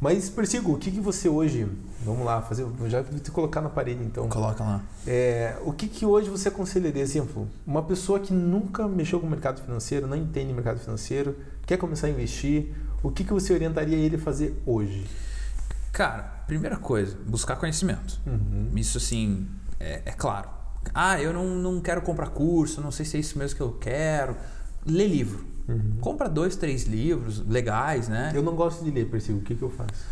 [0.00, 1.68] Mas, Persigo, o que, que você hoje.
[2.02, 2.66] Vamos lá, fazer.
[2.86, 4.26] Já vou te colocar na parede então.
[4.28, 4.80] Coloca lá.
[5.06, 7.02] É, o que, que hoje você aconselharia?
[7.02, 11.36] Exemplo, uma pessoa que nunca mexeu com o mercado financeiro, não entende mercado financeiro,
[11.66, 12.72] quer começar a investir,
[13.02, 15.06] o que, que você orientaria ele a fazer hoje?
[15.92, 18.18] Cara, primeira coisa, buscar conhecimento.
[18.26, 18.70] Uhum.
[18.76, 19.46] Isso, assim,
[19.78, 20.48] é, é claro.
[20.94, 23.72] Ah, eu não, não quero comprar curso, não sei se é isso mesmo que eu
[23.72, 24.34] quero.
[24.86, 25.44] Lê livro.
[25.70, 25.92] Uhum.
[26.00, 28.32] Compra dois, três livros legais, né?
[28.34, 30.04] Eu não gosto de ler, Persigo, o que, que eu faço?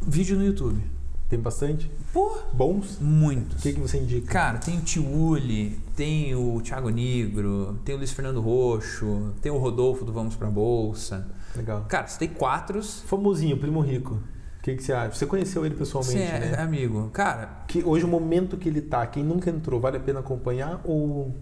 [0.00, 0.80] Vídeo no YouTube.
[1.28, 1.90] Tem bastante?
[2.12, 2.98] Pô, Bons?
[3.00, 3.58] muitos.
[3.58, 4.30] O que, que você indica?
[4.30, 9.56] Cara, tem o Tiuli, tem o Thiago Negro, tem o Luiz Fernando Roxo, tem o
[9.56, 11.26] Rodolfo do Vamos Pra Bolsa.
[11.56, 11.84] Legal.
[11.88, 12.82] Cara, você tem quatro.
[12.82, 14.14] Famosinho, Primo Rico.
[14.58, 15.14] O que, que você acha?
[15.14, 16.62] Você conheceu ele pessoalmente, Você é, né?
[16.62, 17.10] amigo.
[17.12, 20.80] Cara, Que hoje o momento que ele tá, quem nunca entrou, vale a pena acompanhar
[20.84, 21.34] ou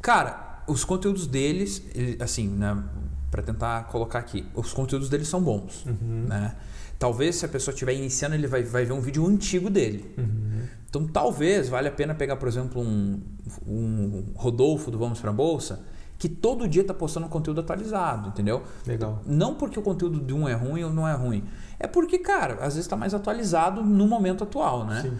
[0.00, 2.82] cara, os conteúdos deles, ele- assim, né,
[3.30, 6.26] para tentar colocar aqui, os conteúdos deles são bons, Uhum.
[6.28, 6.54] né?
[6.98, 10.14] Talvez se a pessoa estiver iniciando, ele vai, vai ver um vídeo antigo dele.
[10.16, 10.62] Uhum.
[10.88, 13.20] Então, talvez valha a pena pegar, por exemplo, um,
[13.66, 15.80] um Rodolfo do Vamos Pra Bolsa,
[16.18, 18.62] que todo dia está postando conteúdo atualizado, entendeu?
[18.86, 19.20] legal?
[19.26, 21.42] Não porque o conteúdo de um é ruim ou não é ruim.
[21.80, 25.02] É porque, cara, às vezes está mais atualizado no momento atual, né?
[25.02, 25.12] Sim.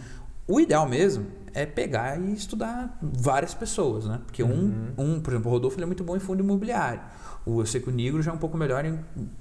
[0.47, 4.21] O ideal mesmo é pegar e estudar várias pessoas, né?
[4.25, 4.93] Porque Uhum.
[4.97, 7.01] um, um, por exemplo, o Rodolfo ele é muito bom em fundo imobiliário.
[7.45, 8.99] O, eu sei que o Negro já é um pouco melhor em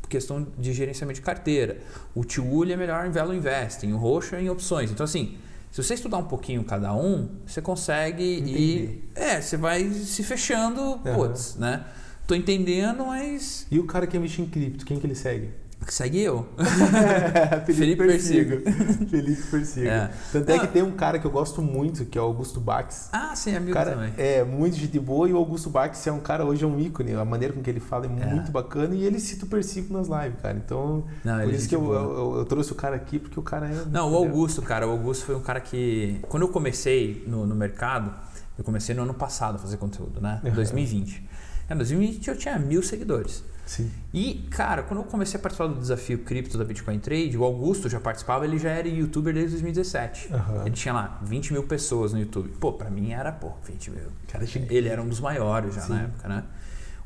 [0.09, 1.77] questão de gerenciamento de carteira.
[2.15, 3.93] O Tiuli é melhor em Velo Investing.
[3.93, 4.91] O Roxo é em opções.
[4.91, 5.37] Então, assim,
[5.69, 8.57] se você estudar um pouquinho cada um, você consegue Entendi.
[8.57, 9.11] ir...
[9.15, 11.13] É, você vai se fechando, Aham.
[11.15, 11.85] putz, né?
[12.27, 13.67] tô entendendo, mas.
[13.69, 15.49] E o cara que investiu em cripto, quem que ele segue?
[15.87, 16.47] Segue eu.
[17.65, 18.61] Felipe, Felipe Persigo.
[19.09, 19.87] Felipe Persigo.
[19.87, 20.11] É.
[20.31, 23.09] Tanto é que tem um cara que eu gosto muito, que é o Augusto Bax.
[23.11, 24.13] Ah, sim, O amigo cara também.
[24.17, 27.13] é muito gente boa e o Augusto Bax é um cara hoje é um ícone.
[27.13, 28.25] A maneira com que ele fala é É.
[28.33, 30.57] muito bacana e ele cita o Persigo nas lives, cara.
[30.57, 33.43] Então, Não, por é isso que eu, eu, eu- trouxe o cara aqui, porque o
[33.43, 33.83] cara é.
[33.91, 36.19] Não, o Augusto, cara, o Augusto foi um cara que.
[36.29, 38.13] Quando eu comecei no, no mercado,
[38.57, 40.39] eu comecei no ano passado a fazer conteúdo, né?
[40.43, 40.53] Em Uhum.
[40.55, 41.23] 2020.
[41.69, 43.43] Em 2020 eu tinha mil seguidores.
[43.71, 43.89] Sim.
[44.13, 47.87] E, cara, quando eu comecei a participar do desafio cripto da Bitcoin Trade, o Augusto
[47.87, 50.33] já participava, ele já era youtuber desde 2017.
[50.33, 50.61] Aham.
[50.65, 52.49] Ele tinha lá 20 mil pessoas no YouTube.
[52.59, 54.03] Pô, pra mim era, pô, 20 mil.
[54.27, 55.93] Cara, tinha- Ele era um dos maiores já Sim.
[55.93, 56.43] na época, né?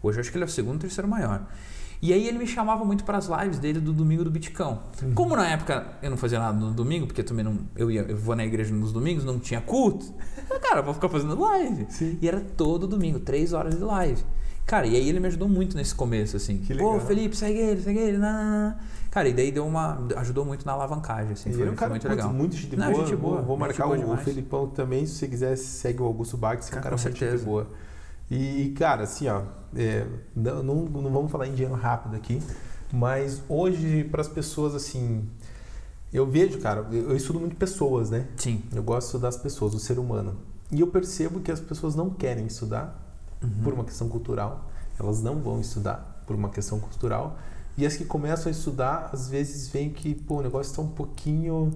[0.01, 1.45] Hoje eu acho que ele é o segundo, terceiro maior.
[2.01, 4.81] E aí ele me chamava muito para as lives dele do domingo do Bitcão.
[5.03, 5.13] Uhum.
[5.13, 7.59] Como na época eu não fazia nada no domingo, porque também não.
[7.75, 10.11] Eu, ia, eu vou na igreja nos domingos, não tinha culto.
[10.63, 11.85] Cara, eu vou ficar fazendo live.
[11.89, 12.17] Sim.
[12.19, 14.23] E era todo domingo, três horas de live.
[14.65, 16.57] Cara, e aí ele me ajudou muito nesse começo, assim.
[16.57, 17.07] Que Pô, legal.
[17.07, 18.17] Felipe, segue ele, segue ele.
[18.17, 18.75] Não, não, não.
[19.11, 19.99] Cara, e daí deu uma.
[20.17, 21.49] ajudou muito na alavancagem, assim.
[21.49, 22.33] E Foi, ele é um cara muito legal.
[22.33, 23.05] muito gente Não, boa.
[23.05, 24.23] gente boa, Vou, vou marcar boa o, o demais.
[24.23, 25.05] Felipão também.
[25.05, 27.67] Se você quiser, segue o Augusto Bax, é um Cara, muito gente boa.
[28.29, 29.43] E, cara, assim, ó,
[29.75, 30.05] é,
[30.35, 32.41] não, não, não vamos falar em dinheiro rápido aqui,
[32.91, 35.29] mas hoje, para as pessoas, assim,
[36.11, 38.25] eu vejo, cara, eu, estudo muito pessoas, né?
[38.35, 38.63] Sim.
[38.73, 40.37] Eu gosto das pessoas, do ser humano.
[40.71, 43.04] E eu percebo que as pessoas não querem estudar
[43.45, 43.63] Uhum.
[43.63, 44.69] por uma questão cultural,
[44.99, 47.37] elas não vão estudar por uma questão cultural.
[47.77, 50.87] E as que começam a estudar, às vezes veem que pô, o negócio está um
[50.87, 51.73] pouquinho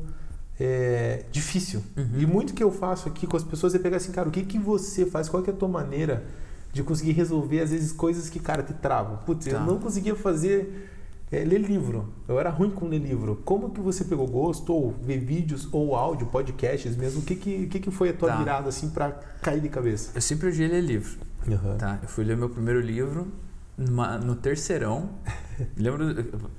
[0.59, 1.81] é, difícil.
[1.97, 2.09] Uhum.
[2.19, 4.43] E muito que eu faço aqui com as pessoas é pegar assim, cara, o que,
[4.43, 5.29] que você faz?
[5.29, 6.23] Qual que é a tua maneira
[6.71, 9.17] de conseguir resolver, às vezes, coisas que, cara, te travam?
[9.25, 9.59] Putz, eu Tá.
[9.65, 10.87] não conseguia fazer.
[11.31, 12.11] é, ler livro.
[12.27, 13.39] Eu era ruim com ler livro.
[13.45, 14.73] Como que você pegou gosto?
[14.73, 17.19] Ou ver vídeos, ou áudio, podcasts mesmo?
[17.19, 18.37] O que que, o que, que foi a tua Tá.
[18.37, 20.09] virada, assim, para cair de cabeça?
[20.15, 21.19] Eu sempre odiei ler livro.
[21.47, 21.77] Aham.
[21.77, 23.31] Tá, eu fui ler meu primeiro livro
[23.77, 25.09] numa- no terceirão.
[25.77, 26.05] Lembro,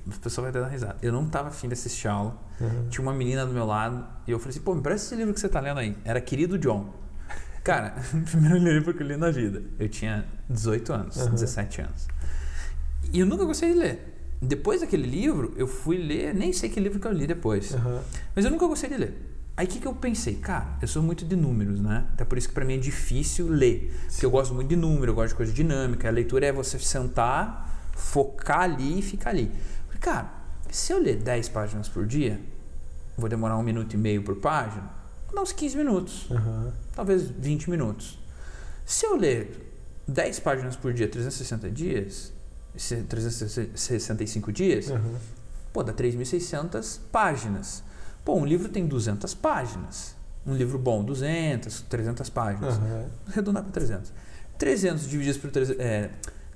[0.07, 0.97] o pessoal vai dar risada.
[1.01, 2.37] Eu não tava afim de assistir aula.
[2.59, 2.87] Aham.
[2.89, 5.33] Tinha uma menina do meu lado e eu falei assim: pô, me presta esse livro
[5.33, 5.95] que você tá lendo aí.
[6.03, 6.93] Era Querido John.
[7.63, 9.61] Cara, o primeiro livro que eu li na vida.
[9.79, 11.31] Eu tinha 18 anos, Aham.
[11.31, 12.07] 17 anos.
[13.13, 14.07] E eu nunca gostei de ler.
[14.41, 17.75] Depois daquele livro, eu fui ler, nem sei que livro que eu li depois.
[17.75, 18.01] Aham.
[18.35, 19.30] Mas eu nunca gostei de ler.
[19.61, 20.37] Aí o que, que eu pensei?
[20.37, 22.07] Cara, eu sou muito de números, né?
[22.13, 23.95] Até por isso que pra mim é difícil ler.
[24.09, 26.07] Porque eu gosto muito de número, eu gosto de coisa dinâmica.
[26.07, 29.51] A leitura é você sentar, focar ali e ficar ali.
[29.85, 30.31] Falei, cara,
[30.71, 32.41] se eu ler 10 páginas por dia,
[33.15, 34.89] vou demorar um minuto e meio por página,
[35.27, 36.73] vou dar uns 15 minutos, Aham.
[36.95, 38.17] talvez 20 minutos.
[38.83, 39.71] Se eu ler
[40.07, 42.33] 10 páginas por dia, 360 dias,
[42.75, 45.19] se- 365 dias, Aham.
[45.71, 47.83] Pô, dá 3.600 páginas.
[48.23, 50.15] Pô, um livro tem 200 páginas.
[50.45, 52.75] Um livro bom, 200, 300 páginas.
[52.77, 53.05] Aham.
[53.27, 54.11] Arredondar para 300.
[54.57, 56.09] 300 divididos por 300, é,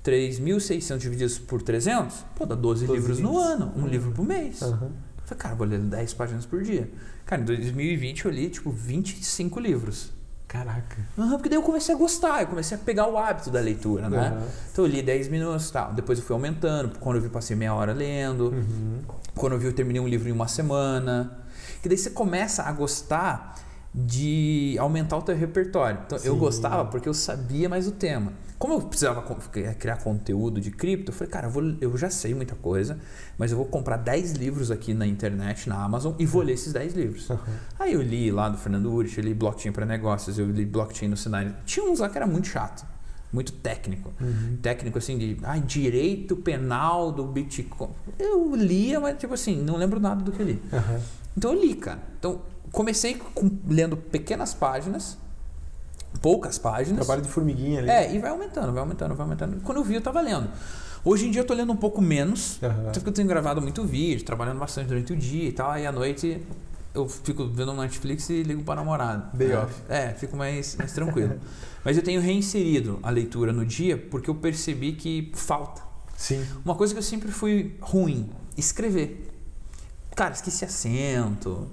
[0.04, 3.46] 3.600 divididos por 300, pô, dá 12, 12 livros no livros.
[3.46, 3.72] ano.
[3.76, 3.88] Um Uhum.
[3.88, 4.62] livro por mês.
[4.62, 4.92] Aham.
[5.24, 6.88] Falei, cara, vou ler 10 páginas por dia.
[7.24, 10.12] Cara, em 2020 eu li, tipo, 25 livros.
[10.48, 10.96] Caraca.
[11.18, 14.08] Aham, porque daí eu comecei a gostar, eu comecei a pegar o hábito da leitura,
[14.08, 14.28] né?
[14.28, 14.46] Aham.
[14.72, 15.92] Então eu li 10 minutos tal.
[15.92, 16.98] Depois eu fui aumentando.
[17.00, 18.50] Quando eu vi, passei meia hora lendo.
[18.50, 19.00] Uhum.
[19.34, 21.38] Quando eu vi, eu terminei um livro em uma semana.
[21.82, 23.56] Que daí você começa a gostar
[23.92, 26.00] de aumentar o teu repertório.
[26.06, 26.38] Então, eu Sim.
[26.38, 28.32] gostava porque eu sabia mais o tema.
[28.58, 29.36] Como eu precisava co-
[29.78, 32.98] criar conteúdo de cripto, eu falei, cara, eu, vou- eu já sei muita coisa,
[33.36, 36.72] mas eu vou comprar 10 livros aqui na internet, na Amazon, e vou ler esses
[36.72, 37.30] 10 livros.
[37.30, 37.40] Aham.
[37.78, 41.08] Aí eu li lá do Fernando Urich, eu li blockchain para negócios, eu li blockchain
[41.08, 41.54] no cenário.
[41.66, 42.86] Tinha uns lá que era muito chato,
[43.30, 44.12] muito técnico.
[44.20, 44.56] Uhum.
[44.62, 47.90] Técnico assim de ai, direito penal do Bitcoin.
[48.18, 50.62] Eu lia, mas tipo assim, não lembro nada do que eu li.
[50.72, 51.00] Aham.
[51.36, 51.98] Então eu li, cara.
[52.18, 52.40] Então
[52.72, 55.18] comecei com- lendo pequenas páginas,
[56.16, 57.04] poucas páginas.
[57.04, 57.90] Trabalho de formiguinha ali.
[57.90, 59.60] É, e vai aumentando, vai aumentando, vai aumentando.
[59.62, 60.48] Quando eu vi, eu tava lendo.
[61.04, 62.58] Hoje em dia eu tô lendo um pouco menos,
[62.88, 65.86] até porque eu tenho gravado muito vídeo, trabalhando bastante durante o dia e tal, aí
[65.86, 66.42] à noite
[66.92, 69.36] eu fico vendo um Netflix e ligo para namorado.
[69.36, 69.74] Day é, off.
[69.88, 71.38] É, fico mais, mais tranquilo.
[71.84, 75.82] Mas eu tenho reinserido a leitura no dia porque eu percebi que falta.
[76.16, 76.44] Sim.
[76.64, 79.30] Uma coisa que eu sempre fui ruim, escrever.
[80.16, 81.70] Cara, esqueci acento.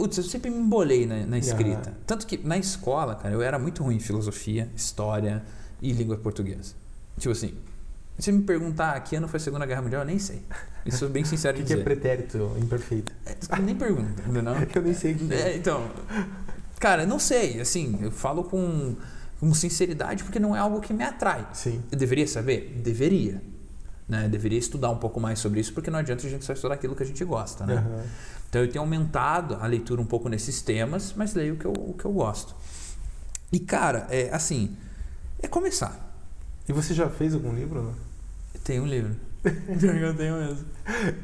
[0.00, 1.90] Putz, eu sempre me embolei na, na escrita.
[1.90, 1.96] Aham.
[2.06, 5.42] Tanto que na escola, cara, eu era muito ruim em filosofia, história
[5.82, 6.72] e língua portuguesa.
[7.18, 7.48] Tipo assim,
[8.18, 10.42] se você me perguntar que ano foi a Segunda Guerra Mundial, eu nem sei.
[10.86, 11.84] Isso sou bem O sincero que, em que é dizer.
[11.84, 13.12] pretérito imperfeito?
[13.26, 14.54] É, nem pergunta, entendeu?
[14.74, 15.56] Eu nem sei o que É, é.
[15.58, 15.86] então,
[16.78, 18.96] cara, não sei, assim, eu falo com,
[19.38, 21.46] com sinceridade porque não é algo que me atrai.
[21.52, 21.82] Sim.
[21.92, 22.80] Eu deveria saber?
[22.82, 23.42] Deveria.
[24.10, 24.28] Né?
[24.28, 26.96] Deveria estudar um pouco mais sobre isso, porque não adianta a gente só estudar aquilo
[26.96, 27.74] que a gente gosta, né?
[27.76, 28.02] Aham.
[28.48, 31.72] Então eu tenho aumentado a leitura um pouco nesses temas, mas leio o que eu,
[31.72, 32.56] o que eu gosto.
[33.52, 34.76] E cara, é assim,
[35.40, 36.12] é começar.
[36.68, 37.82] E você já fez algum livro?
[37.84, 37.94] Não?
[38.64, 39.14] Tem um livro.
[39.44, 40.66] eu tenho mesmo.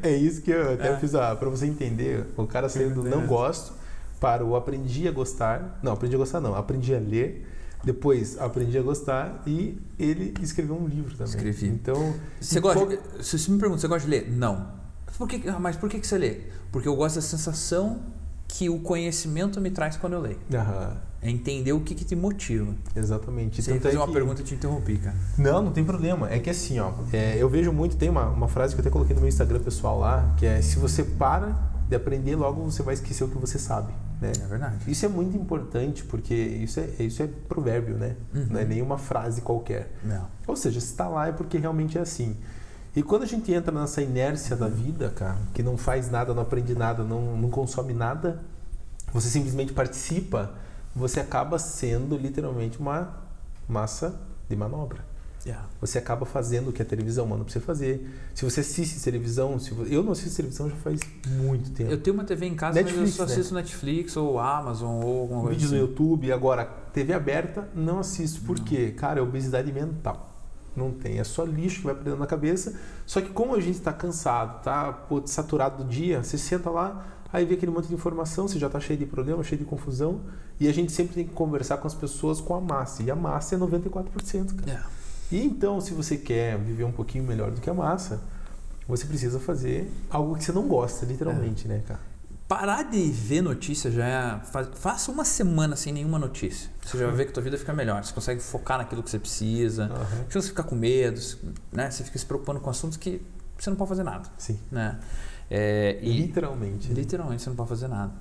[0.01, 0.97] É isso que eu até É.
[0.97, 3.73] fiz, ah, pra você entender, o cara saiu do não gosto
[4.21, 5.81] para o aprendi a gostar.
[5.83, 7.45] Não, aprendi a gostar não, aprendi a ler.
[7.85, 11.27] Depois aprendi a gostar e ele escreveu um livro também.
[11.35, 11.69] Escrevi.
[11.69, 14.31] Então, Você gosta qual- se você me pergunta, você gosta de ler?
[14.31, 14.69] Não.
[15.17, 16.41] Por que, ah, mas por que, que você lê?
[16.73, 18.01] Porque eu gosto da sensação
[18.49, 20.39] que o conhecimento me traz quando eu leio.
[20.53, 22.75] Aham, É entender o que, que te motiva.
[22.95, 23.63] exatamente.
[23.63, 25.17] Você ia fazer é uma que- pergunta e te interrompi, cara.
[25.39, 26.31] Não, não tem problema.
[26.31, 28.91] É que assim, ó, é, eu vejo muito, tem uma, uma frase que eu até
[28.91, 31.57] coloquei no meu Instagram pessoal lá, que é se você para
[31.89, 34.33] de aprender, logo você vai esquecer o que você sabe, né?
[34.43, 34.91] É verdade.
[34.91, 38.17] Isso é muito importante porque isso é, isso é provérbio, né?
[38.35, 38.47] Uhum.
[38.51, 39.93] Não é nenhuma frase qualquer.
[40.03, 40.27] Não.
[40.47, 42.37] Ou seja, se está lá é porque realmente é assim.
[42.95, 46.43] E quando a gente entra nessa inércia da vida, cara, que não faz nada, não
[46.43, 48.41] aprende nada, não, não consome nada,
[49.13, 50.55] você simplesmente participa,
[50.95, 53.15] você acaba sendo literalmente uma
[53.69, 54.19] massa
[54.49, 55.05] de manobra.
[55.47, 55.65] Yeah.
[55.81, 58.05] Você acaba fazendo o que a televisão manda pra você fazer.
[58.35, 61.89] Se você assiste televisão, se vo- eu não assisto televisão já faz muito tempo.
[61.93, 63.33] Eu tenho uma TV em casa, Netflix, mas eu só né?
[63.33, 65.87] assisto Netflix ou Amazon ou alguma coisa Vídeos no assim.
[65.87, 68.41] YouTube, agora TV aberta, não assisto.
[68.41, 68.91] Por quê?
[68.97, 70.33] Cara, é obesidade mental.
[70.75, 72.75] Não tem, é só lixo que vai perdendo na cabeça.
[73.07, 77.07] Só que como a gente tá cansado, tá pô, saturado do dia, você senta lá,
[77.33, 80.21] aí vê aquele monte de informação, você já tá cheio de problema, cheio de confusão,
[80.61, 83.03] e a gente sempre tem que conversar com as pessoas com a massa.
[83.05, 84.69] E a massa é 94%, cara.
[84.71, 84.87] Yeah.
[85.31, 88.21] E então, se você quer viver um pouquinho melhor do que a massa,
[88.87, 92.01] você precisa fazer algo que você não gosta, literalmente, né, cara?
[92.47, 94.39] Parar de ver notícia já é.
[94.45, 96.71] fa- Faça uma semana sem nenhuma notícia.
[96.85, 98.05] Você já vai ver que tua vida fica melhor.
[98.05, 99.87] Você consegue focar naquilo que você precisa.
[99.87, 100.25] Aham.
[100.31, 101.21] Você não fica com medo,
[101.73, 101.91] né?
[101.91, 103.21] Você fica se preocupando com assuntos que
[103.59, 104.29] você não pode fazer nada.
[104.39, 104.61] Sim.
[104.71, 104.97] Né?
[105.51, 106.93] É, e, Literalmente.
[106.93, 108.13] Literalmente, você não pode fazer nada.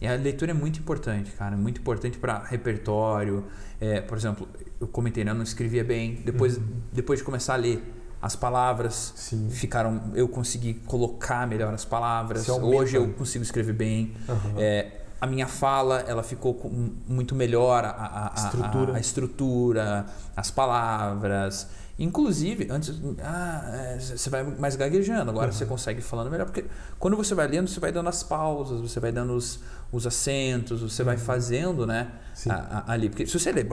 [0.00, 1.54] E a leitura é muito importante, cara.
[1.54, 3.44] É muito importante para repertório.
[3.80, 4.48] É, por exemplo,
[4.80, 5.30] eu comentei, né?
[5.30, 6.20] Eu não escrevia bem.
[6.24, 6.64] Depois, Uhum.
[6.92, 7.82] depois de começar a ler,
[8.20, 9.48] as palavras Sim.
[9.50, 10.10] ficaram.
[10.14, 12.48] Eu consegui colocar melhor as palavras.
[12.48, 14.14] Hoje eu consigo escrever bem.
[14.28, 14.54] Aham.
[14.58, 17.84] É, a minha fala, ela ficou com- muito melhor.
[17.84, 18.96] A, a- a- Estrutura.
[18.96, 21.68] a- estrutura, as palavras.
[21.96, 25.52] Inclusive, antes, ah, é, você vai mais gaguejando, agora Uhum.
[25.52, 26.64] você consegue falando melhor, porque
[26.98, 29.60] quando você vai lendo, você vai dando as pausas, você vai dando os,
[29.96, 32.08] os acentos, você vai fazendo, né,
[32.46, 32.52] Uhum.
[32.52, 33.08] A- a- ali.
[33.08, 33.64] Porque se você lê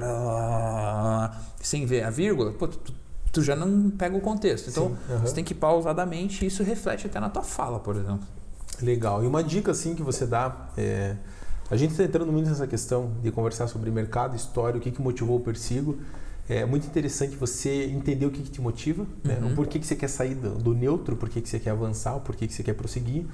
[1.62, 2.94] sem ver a vírgula, pô, tu,
[3.32, 4.70] tu já não pega o contexto.
[4.70, 5.20] Então, aham.
[5.20, 8.22] você tem que ir pausadamente e isso reflete até na tua fala, por exemplo.
[8.82, 9.24] Legal.
[9.24, 11.16] E uma dica assim que você dá é
[11.70, 15.02] a gente está entrando muito nessa questão de conversar sobre mercado, história, o que, que
[15.02, 15.98] motivou o Persigo.
[16.50, 19.40] É muito interessante você entender o que, que te motiva, né?
[19.42, 19.54] Uhum.
[19.54, 22.14] o porquê que você quer sair do, do neutro, por que que você quer avançar,
[22.16, 23.26] o porquê que você quer prosseguir.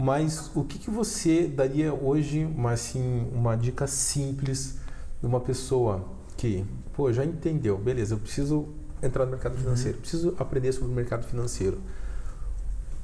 [0.00, 4.76] Mas o que, que você daria hoje, uma, assim, uma dica simples
[5.20, 8.66] de uma pessoa que, pô, já entendeu, beleza, eu preciso
[9.02, 11.78] entrar no mercado financeiro, preciso aprender sobre o mercado financeiro.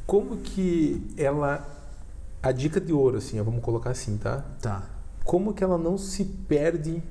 [0.07, 1.69] Como que ela
[2.43, 4.43] a dica de ouro, assim, vamos colocar assim, tá?
[4.63, 4.89] Tá.
[5.23, 7.03] Como que ela não se perde?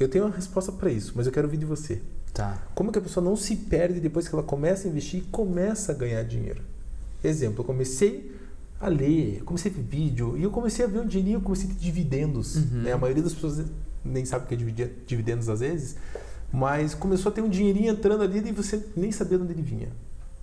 [0.00, 2.02] Eu tenho uma resposta para isso, mas eu quero ouvir de você.
[2.34, 2.60] Tá.
[2.74, 5.92] Como que a pessoa não se perde depois que ela começa a investir e começa
[5.92, 6.62] a ganhar dinheiro?
[7.22, 8.39] Exemplo, eu comecei
[8.80, 11.68] a ler, comecei a ver vídeo e eu comecei a ver um dinheirinho, eu comecei
[11.68, 12.56] a ter dividendos.
[12.56, 12.82] Uhum.
[12.82, 12.92] né?
[12.92, 13.66] A maioria das pessoas
[14.02, 15.96] nem sabe o que é dividendos às vezes,
[16.50, 19.62] mas começou a ter um dinheirinho entrando ali e você nem sabia de onde ele
[19.62, 19.88] vinha.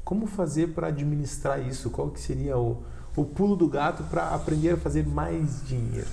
[0.03, 1.89] Como fazer para administrar isso?
[1.89, 2.81] Qual que seria o,
[3.15, 6.07] o pulo do gato para aprender a fazer mais dinheiro?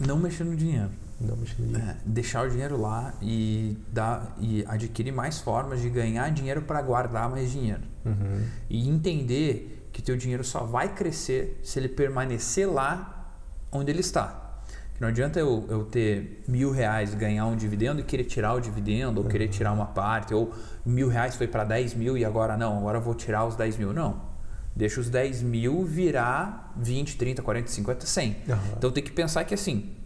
[0.00, 0.90] Não mexer no dinheiro.
[1.20, 1.88] Não mexer no dinheiro.
[1.88, 6.82] É, deixar o dinheiro lá e, dar, e adquirir mais formas de ganhar dinheiro para
[6.82, 7.82] guardar mais dinheiro.
[8.04, 8.42] Uhum.
[8.68, 13.34] E entender que teu dinheiro só vai crescer se ele permanecer lá
[13.72, 14.60] onde ele está.
[14.94, 18.60] Que não adianta eu, eu ter mil reais, ganhar um dividendo e querer tirar o
[18.60, 20.54] dividendo, ou querer tirar uma parte, ou
[20.86, 23.76] mil reais foi para 10 mil e agora não, agora eu vou tirar os 10
[23.76, 23.92] mil.
[23.92, 24.20] Não.
[24.72, 28.36] Deixa os 10 mil virar 20, 30, 40, 50, 100.
[28.48, 28.60] Aham.
[28.76, 29.96] Então tem que pensar que assim,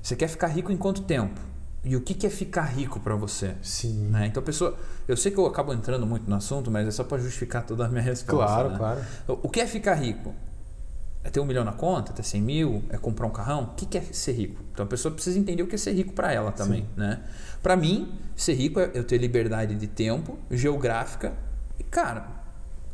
[0.00, 1.38] você quer ficar rico em quanto tempo?
[1.82, 3.54] E o que que é ficar rico para você?
[3.62, 4.08] Sim.
[4.10, 4.26] Né?
[4.26, 4.76] Então a pessoa,
[5.08, 7.86] eu sei que eu acabo entrando muito no assunto, mas é só para justificar toda
[7.86, 8.44] a minha resposta.
[8.46, 8.76] Claro, né?
[8.78, 9.00] claro.
[9.42, 10.34] O que é ficar rico?
[11.24, 12.12] É ter um milhão na conta?
[12.12, 12.82] Ter 100 mil?
[12.90, 13.62] É comprar um carrão?
[13.64, 14.62] O que que é ser rico?
[14.72, 17.22] Então a pessoa precisa entender o que é ser rico para ela também, né?
[17.62, 21.34] Para mim, ser rico é eu ter liberdade de tempo, geográfica
[21.78, 22.26] e cara,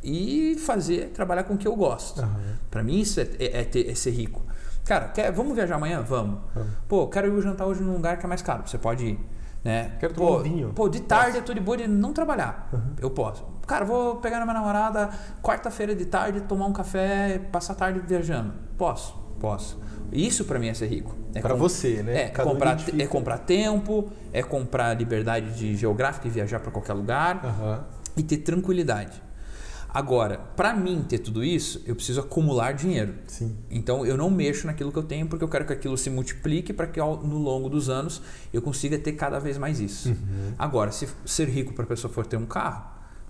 [0.03, 2.21] e fazer trabalhar com o que eu gosto.
[2.21, 2.57] Aham.
[2.71, 4.43] Para mim isso é, é- é ter- é ser rico.
[4.87, 6.01] Cara, quer, vamos viajar amanhã?
[6.01, 6.39] Vamos.
[6.87, 8.63] Pô, quero ir jantar hoje num lugar que é mais caro.
[8.65, 9.21] Você pode ir.
[9.65, 9.97] Né?
[9.99, 10.73] Quero pô, tomar um vinho.
[10.73, 12.71] Pô, de tarde eu tô de boa de não trabalhar.
[13.01, 13.45] Eu posso.
[13.67, 15.11] Cara, vou pegar na minha namorada
[15.43, 18.53] quarta-feira de tarde, tomar um café, passar a tarde viajando.
[18.79, 19.77] Posso, posso.
[20.13, 21.17] Isso para mim é ser rico.
[21.35, 22.23] É para você, né?
[22.23, 23.03] É Cada um comprar, identifica.
[23.03, 27.85] é comprar tempo, é comprar liberdade de geográfica e viajar para qualquer lugar Aham.
[28.17, 29.21] e ter tranquilidade.
[29.97, 33.15] Agora, para mim ter tudo isso, eu preciso acumular dinheiro.
[33.27, 33.57] Sim.
[33.71, 36.71] Então eu não mexo naquilo que eu tenho porque eu quero que aquilo se multiplique
[36.75, 38.21] para que ao- no longo dos anos
[38.53, 40.11] eu consiga ter cada vez mais isso.
[40.11, 40.53] Uhum.
[40.59, 42.85] Agora, se ser rico para a pessoa for ter um carro,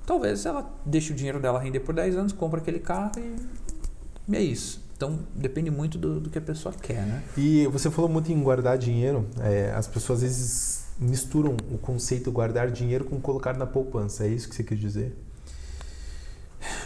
[0.04, 4.36] talvez ela deixe o dinheiro dela render por 10 anos, compra aquele carro e, e
[4.36, 4.84] é isso.
[4.96, 7.22] Então depende muito do, do que a pessoa quer, né?
[7.36, 9.24] E você falou muito em guardar dinheiro.
[9.40, 14.24] É, as pessoas às vezes misturam o conceito guardar dinheiro com colocar na poupança.
[14.24, 15.16] É isso que você quis dizer?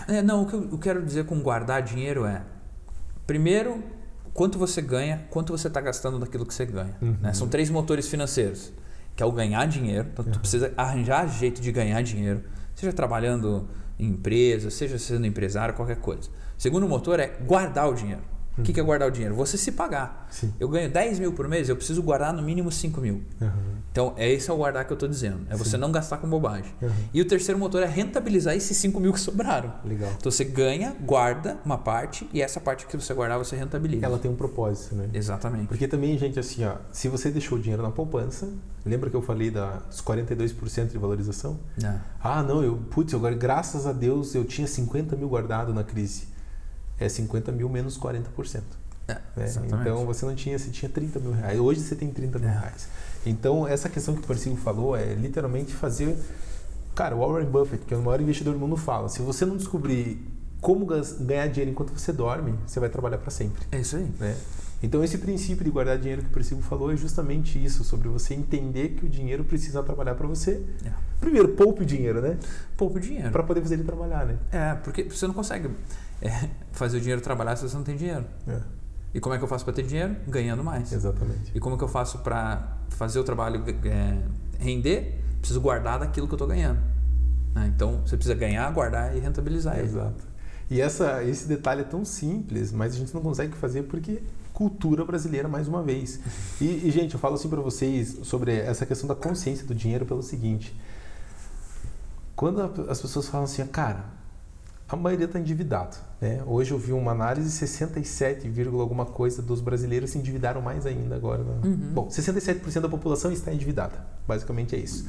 [0.09, 2.43] É, não, o que eu quero dizer com guardar dinheiro é,
[3.27, 3.83] primeiro,
[4.35, 6.97] quanto você ganha, quanto você está gastando daquilo que você ganha.
[7.01, 7.17] Uhum.
[7.21, 7.33] né?
[7.33, 8.73] São três motores financeiros,
[9.17, 10.41] que é o ganhar dinheiro, então tu Uhum.
[10.41, 12.43] precisa arranjar jeito de ganhar dinheiro,
[12.75, 13.69] seja trabalhando
[13.99, 16.29] em empresa, seja sendo empresário, qualquer coisa.
[16.57, 18.23] Segundo motor é guardar o dinheiro.
[18.59, 19.35] O que que é guardar o dinheiro?
[19.37, 20.27] Você se pagar.
[20.31, 20.53] Sim.
[20.61, 23.23] Eu ganho 10 mil por mês, eu preciso guardar no mínimo 5 mil.
[23.41, 23.53] Aham.
[23.93, 25.41] Então, é esse é o guardar que eu estou dizendo.
[25.51, 25.77] É você Sim.
[25.79, 26.73] não gastar com bobagem.
[26.81, 26.93] Aham.
[27.13, 29.73] E o terceiro motor é rentabilizar esses 5 mil que sobraram.
[29.85, 30.13] Legal.
[30.17, 34.07] Então você ganha, guarda uma parte e essa parte que você guardar você rentabiliza.
[34.07, 35.09] Ela tem um propósito, né?
[35.13, 35.67] Exatamente.
[35.67, 38.49] Porque também, gente, assim, ó, se você deixou o dinheiro na poupança,
[38.87, 41.59] lembra que eu falei dos 42% de valorização?
[41.77, 42.01] Não.
[42.23, 46.29] Ah, não, eu, putz, agora, graças a Deus, eu tinha 50 mil guardado na crise.
[46.99, 48.63] É 50 mil menos 40%.
[49.09, 49.53] É, né?
[49.67, 51.59] Então você não tinha, você tinha 30 mil reais.
[51.59, 52.53] Hoje você tem 30 mil É.
[52.53, 52.89] reais.
[53.25, 56.17] Então essa questão que o Persigo falou é literalmente fazer.
[56.95, 59.57] Cara, o Warren Buffett, que é o maior investidor do mundo, fala: se você não
[59.57, 60.27] descobrir
[60.61, 63.63] como ganhar dinheiro enquanto você dorme, você vai trabalhar para sempre.
[63.73, 64.11] É isso aí.
[64.19, 64.37] Né?
[64.83, 68.35] Então esse princípio de guardar dinheiro que o Persigo falou é justamente isso, sobre você
[68.35, 70.65] entender que o dinheiro precisa trabalhar para você.
[70.85, 70.91] É.
[71.21, 72.39] Primeiro, poupe o dinheiro, né?
[72.77, 73.31] Poupa o dinheiro.
[73.31, 74.39] Para poder fazer ele trabalhar, né?
[74.51, 75.71] É, porque você não consegue
[76.23, 78.25] é, fazer o dinheiro trabalhar se você não tem dinheiro.
[78.49, 78.61] É,
[79.13, 80.17] E como é que eu faço para ter dinheiro?
[80.29, 80.93] Ganhando mais.
[80.93, 81.53] exatamente.
[81.55, 84.19] E como é que eu faço para fazer o trabalho é,
[84.59, 85.21] render?
[85.39, 86.81] Preciso guardar daquilo que eu estou ganhando.
[87.55, 87.71] né?
[87.75, 89.89] Então você precisa ganhar, guardar e rentabilizar ele.
[89.89, 90.31] Exato.
[90.71, 95.05] E essa, esse detalhe é tão simples, mas a gente não consegue fazer porque cultura
[95.05, 96.21] brasileira mais uma vez.
[96.61, 100.05] E, e, gente, eu falo assim para vocês sobre essa questão da consciência do dinheiro
[100.05, 100.79] pelo seguinte:
[102.37, 104.05] quando as pessoas falam assim, cara,
[104.91, 105.97] a maioria está endividado.
[106.21, 106.43] Né?
[106.47, 111.15] Hoje eu vi uma análise 67, vírgula alguma coisa dos brasileiros se endividaram mais ainda
[111.15, 111.43] agora.
[111.45, 111.61] né?
[111.65, 111.93] Uhum.
[111.95, 114.05] Bom, 67% da população está endividada.
[114.27, 115.09] Basicamente é isso.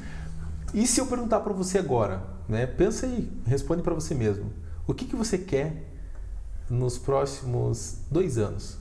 [0.73, 2.65] E se eu perguntar para você agora, né?
[2.65, 4.51] Pensa aí, responde para você mesmo.
[4.87, 5.83] O que, que você quer
[6.69, 8.77] nos próximos dois anos?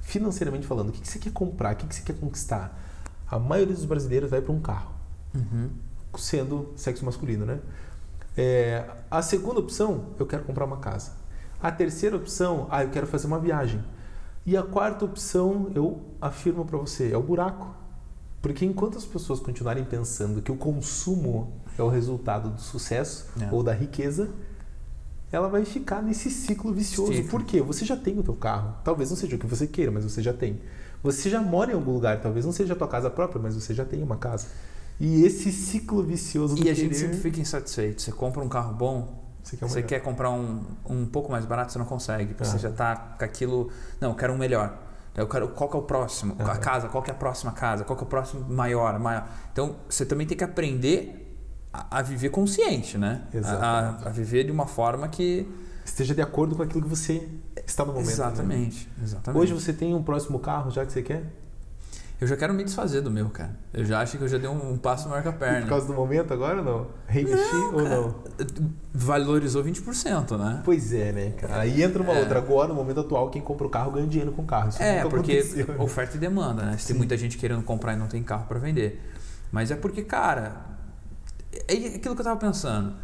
[0.00, 1.74] Financeiramente falando, o que, que você quer comprar?
[1.74, 2.78] O que, que você quer conquistar?
[3.28, 4.92] A maioria dos brasileiros vai para um carro,
[5.34, 5.70] Uhum.
[6.18, 7.58] sendo sexo masculino, né?
[8.36, 11.12] É, a segunda opção, eu quero comprar uma casa.
[11.62, 13.82] A terceira opção, ah, eu quero fazer uma viagem.
[14.44, 17.74] E a quarta opção, eu afirmo para você, é o buraco.
[18.42, 23.48] Porque enquanto as pessoas continuarem pensando que o consumo é o resultado do sucesso É.
[23.50, 24.28] ou da riqueza,
[25.32, 27.12] ela vai ficar nesse ciclo vicioso.
[27.12, 27.30] Fica.
[27.30, 27.62] Por quê?
[27.62, 28.74] Você já tem o teu carro.
[28.84, 30.60] Talvez não seja o que você queira, mas você já tem.
[31.02, 33.72] Você já mora em algum lugar, talvez não seja a tua casa própria, mas você
[33.72, 34.46] já tem uma casa.
[35.00, 38.00] E esse ciclo vicioso do E a gente sempre fica insatisfeito.
[38.00, 41.44] Você compra um carro bom, você quer, um você quer comprar um, um pouco mais
[41.44, 42.34] barato, você não consegue.
[42.34, 42.46] Porque Ah.
[42.52, 43.70] você já tá com aquilo.
[44.00, 44.78] Não, eu quero um melhor.
[45.16, 46.36] Eu quero, qual que é o próximo?
[46.38, 46.52] Ah.
[46.52, 47.84] A casa, qual que é a próxima casa?
[47.84, 49.28] Qual que é o próximo maior, maior?
[49.52, 51.38] Então, você também tem que aprender
[51.72, 53.22] a, a viver consciente, né?
[53.32, 54.04] Exatamente.
[54.04, 55.46] a- a viver de uma forma que...
[55.84, 57.28] Esteja de acordo com aquilo que você
[57.66, 58.06] está no momento.
[58.06, 58.12] né?
[58.12, 59.40] exatamente, exatamente.
[59.42, 61.24] Hoje você tem um próximo carro já que você quer?
[62.24, 63.54] Eu já quero me desfazer do meu, cara.
[63.70, 65.66] Eu já acho que eu já dei um, um passo maior que a Por perna.
[65.66, 66.86] causa do momento agora ou não?
[67.06, 68.14] Reinvestir ou não?
[68.94, 70.62] Valorizou 20%, né?
[70.64, 71.60] Pois é, né, cara?
[71.60, 72.20] Aí entra uma É.
[72.20, 72.38] outra.
[72.38, 74.70] Agora, no momento atual, quem compra o carro ganha dinheiro com o carro.
[74.70, 76.78] Isso É, porque aconteceu, oferta e demanda, né?
[76.78, 76.86] Sim.
[76.88, 79.02] Tem muita gente querendo comprar e não tem carro para vender.
[79.52, 80.56] Mas é porque, cara,
[81.68, 82.94] é aquilo que eu tava pensando.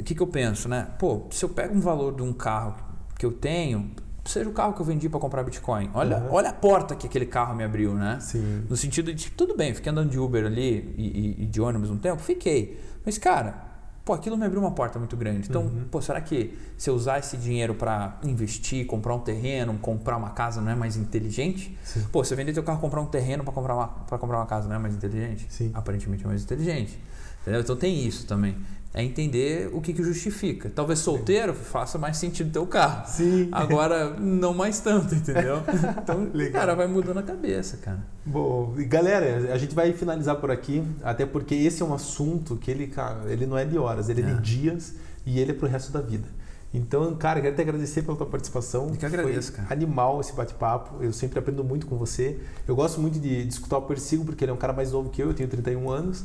[0.00, 0.86] O que, que eu penso, né?
[0.98, 2.74] Pô, se eu pego um valor de um carro
[3.18, 3.90] que eu tenho,
[4.24, 6.32] seja o carro que eu vendi para comprar Bitcoin, olha, Uhum.
[6.34, 8.18] olha a porta que aquele carro me abriu, né?
[8.20, 8.64] Sim.
[8.68, 11.02] No sentido de, tudo bem, fiquei andando de Uber ali e,
[11.40, 12.80] e- e de ônibus um tempo, fiquei.
[13.04, 13.70] Mas, cara,
[14.04, 15.48] pô, aquilo me abriu uma porta muito grande.
[15.48, 15.84] Então, Uhum.
[15.90, 20.30] pô, será que se eu usar esse dinheiro para investir, comprar um terreno, comprar uma
[20.30, 21.76] casa, não é mais inteligente?
[21.84, 22.04] Sim.
[22.12, 24.68] Pô, você vender teu carro, comprar um terreno para comprar, uma, pra comprar uma casa,
[24.68, 25.46] não é mais inteligente?
[25.48, 25.70] Sim.
[25.74, 26.98] Aparentemente é mais inteligente.
[27.42, 27.60] Entendeu?
[27.60, 28.56] Então tem isso também.
[28.94, 30.70] É entender o que, que justifica.
[30.74, 33.06] Talvez solteiro faça mais sentido ter o carro.
[33.08, 33.48] Sim.
[33.50, 35.62] Agora, não mais tanto, entendeu?
[36.02, 36.52] Então, Legal.
[36.60, 38.00] cara, vai mudando a cabeça, cara.
[38.26, 42.56] Bom, e galera, a gente vai finalizar por aqui, até porque esse é um assunto
[42.56, 44.34] que ele, cara, ele não é de horas, ele é, É.
[44.34, 46.26] de dias e ele é pro resto da vida.
[46.74, 48.88] Então, cara, quero te agradecer pela tua participação.
[48.88, 49.74] Eu que agradeço, Foi cara.
[49.74, 51.02] animal esse bate-papo.
[51.02, 52.38] Eu sempre aprendo muito com você.
[52.66, 55.10] Eu gosto muito de, de escutar o Persigo, porque ele é um cara mais novo
[55.10, 56.24] que eu, eu tenho 31 anos.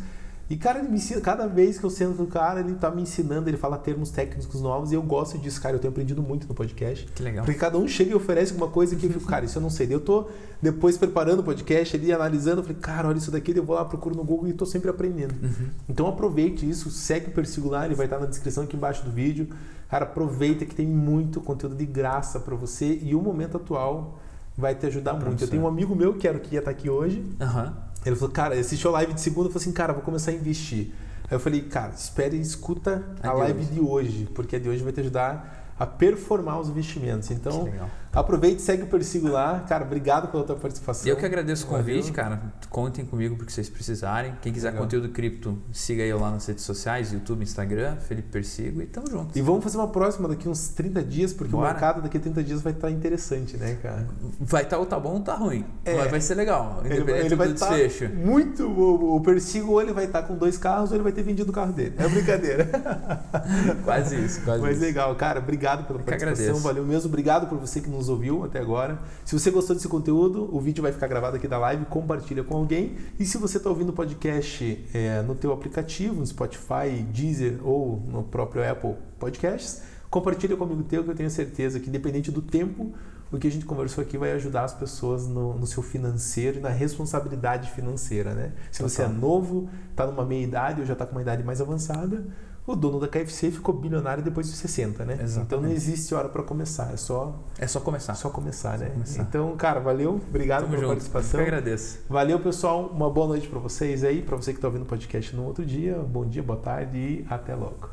[0.49, 2.89] E, cara, ele me ensina, cada vez que eu sento com o cara, ele tá
[2.89, 5.75] me ensinando, ele fala termos técnicos novos e eu gosto disso, cara.
[5.75, 7.05] Eu tenho aprendido muito no podcast.
[7.13, 7.43] Que legal.
[7.43, 9.69] Porque cada um chega e oferece alguma coisa que eu fico, cara, isso eu não
[9.69, 9.93] sei.
[9.93, 10.27] Eu tô
[10.61, 13.83] depois preparando o podcast ali, analisando, eu falei, cara, olha isso daqui, eu vou lá,
[13.83, 15.33] procuro no Google e tô sempre aprendendo.
[15.43, 15.69] Uhum.
[15.89, 19.11] Então aproveite isso, segue o Persigo lá, ele vai estar na descrição aqui embaixo do
[19.11, 19.49] vídeo.
[19.89, 24.19] Cara, aproveita que tem muito conteúdo de graça para você e o momento atual
[24.57, 25.43] vai te ajudar muito.
[25.43, 27.23] Eu tenho um amigo meu que era o que ia estar aqui hoje.
[27.39, 27.86] Aham.
[28.07, 30.91] Ele falou, cara, assistiu a live de segunda falou assim, cara, vou começar a investir.
[31.29, 33.71] Aí eu falei, cara, espere e escuta a, A de live hoje.
[33.71, 37.29] de hoje, porque a de hoje vai te ajudar a performar os investimentos.
[37.31, 37.89] Então, legal.
[38.19, 39.63] Aproveite, segue o Persigo lá.
[39.67, 41.07] Cara, obrigado pela tua participação.
[41.07, 42.13] Eu que agradeço o convite, Valeu.
[42.13, 42.41] cara.
[42.69, 44.35] Contem comigo porque vocês precisarem.
[44.41, 44.83] Quem quiser Legal.
[44.83, 49.37] conteúdo cripto, siga eu lá nas redes sociais, YouTube, Instagram, Felipe Persigo e tamo junto.
[49.37, 51.71] E vamos fazer uma próxima daqui uns 30 dias, porque o Bora.
[51.71, 54.07] mercado daqui a 30 dias vai estar interessante, né, cara?
[54.39, 55.65] Vai estar ou tá bom ou tá ruim.
[55.85, 55.95] É.
[55.95, 58.13] Mas vai ser legal, Ele, independente ele vai do estar desfecho.
[58.15, 58.63] muito.
[58.63, 61.49] O, o Persigo, ou ele vai estar com dois carros, ou ele vai ter vendido
[61.51, 61.93] o carro dele.
[61.97, 62.67] É brincadeira.
[63.83, 64.85] Quase isso, quase Mas isso.
[64.85, 65.39] legal, cara.
[65.39, 66.55] Obrigado pela Eu participação.
[66.59, 67.07] Valeu mesmo.
[67.07, 68.99] Obrigado por você que nos ouviu até agora.
[69.25, 71.85] Se você gostou desse conteúdo, o vídeo vai ficar gravado aqui da live.
[71.85, 72.95] Compartilha com alguém.
[73.19, 78.01] E se você está ouvindo o podcast é, no teu aplicativo, no Spotify, Deezer ou
[78.07, 82.93] no próprio Apple Podcasts, compartilha comigo teu que eu tenho certeza que, independente do tempo,
[83.31, 86.61] o que a gente conversou aqui vai ajudar as pessoas no, no seu financeiro e
[86.61, 88.53] na responsabilidade financeira, né?
[88.71, 91.59] Se você é novo, está numa meia idade ou já está com uma idade mais
[91.59, 92.25] avançada,
[92.67, 95.13] o dono da KFC ficou bilionário depois dos 60, né?
[95.13, 95.39] Exatamente.
[95.45, 98.13] Então não existe hora para começar, é só, É só começar.
[98.13, 98.89] só começar, né?
[98.89, 99.21] começar.
[99.23, 100.91] Então, cara, valeu, obrigado Tamo pela junto.
[100.91, 101.39] Eu participação.
[101.39, 101.99] que agradeço.
[102.09, 102.87] Valeu, pessoal.
[102.93, 105.65] Uma boa noite para vocês aí, para você que está ouvindo o podcast no outro
[105.65, 105.95] dia.
[105.95, 107.89] Bom dia, boa tarde e até logo.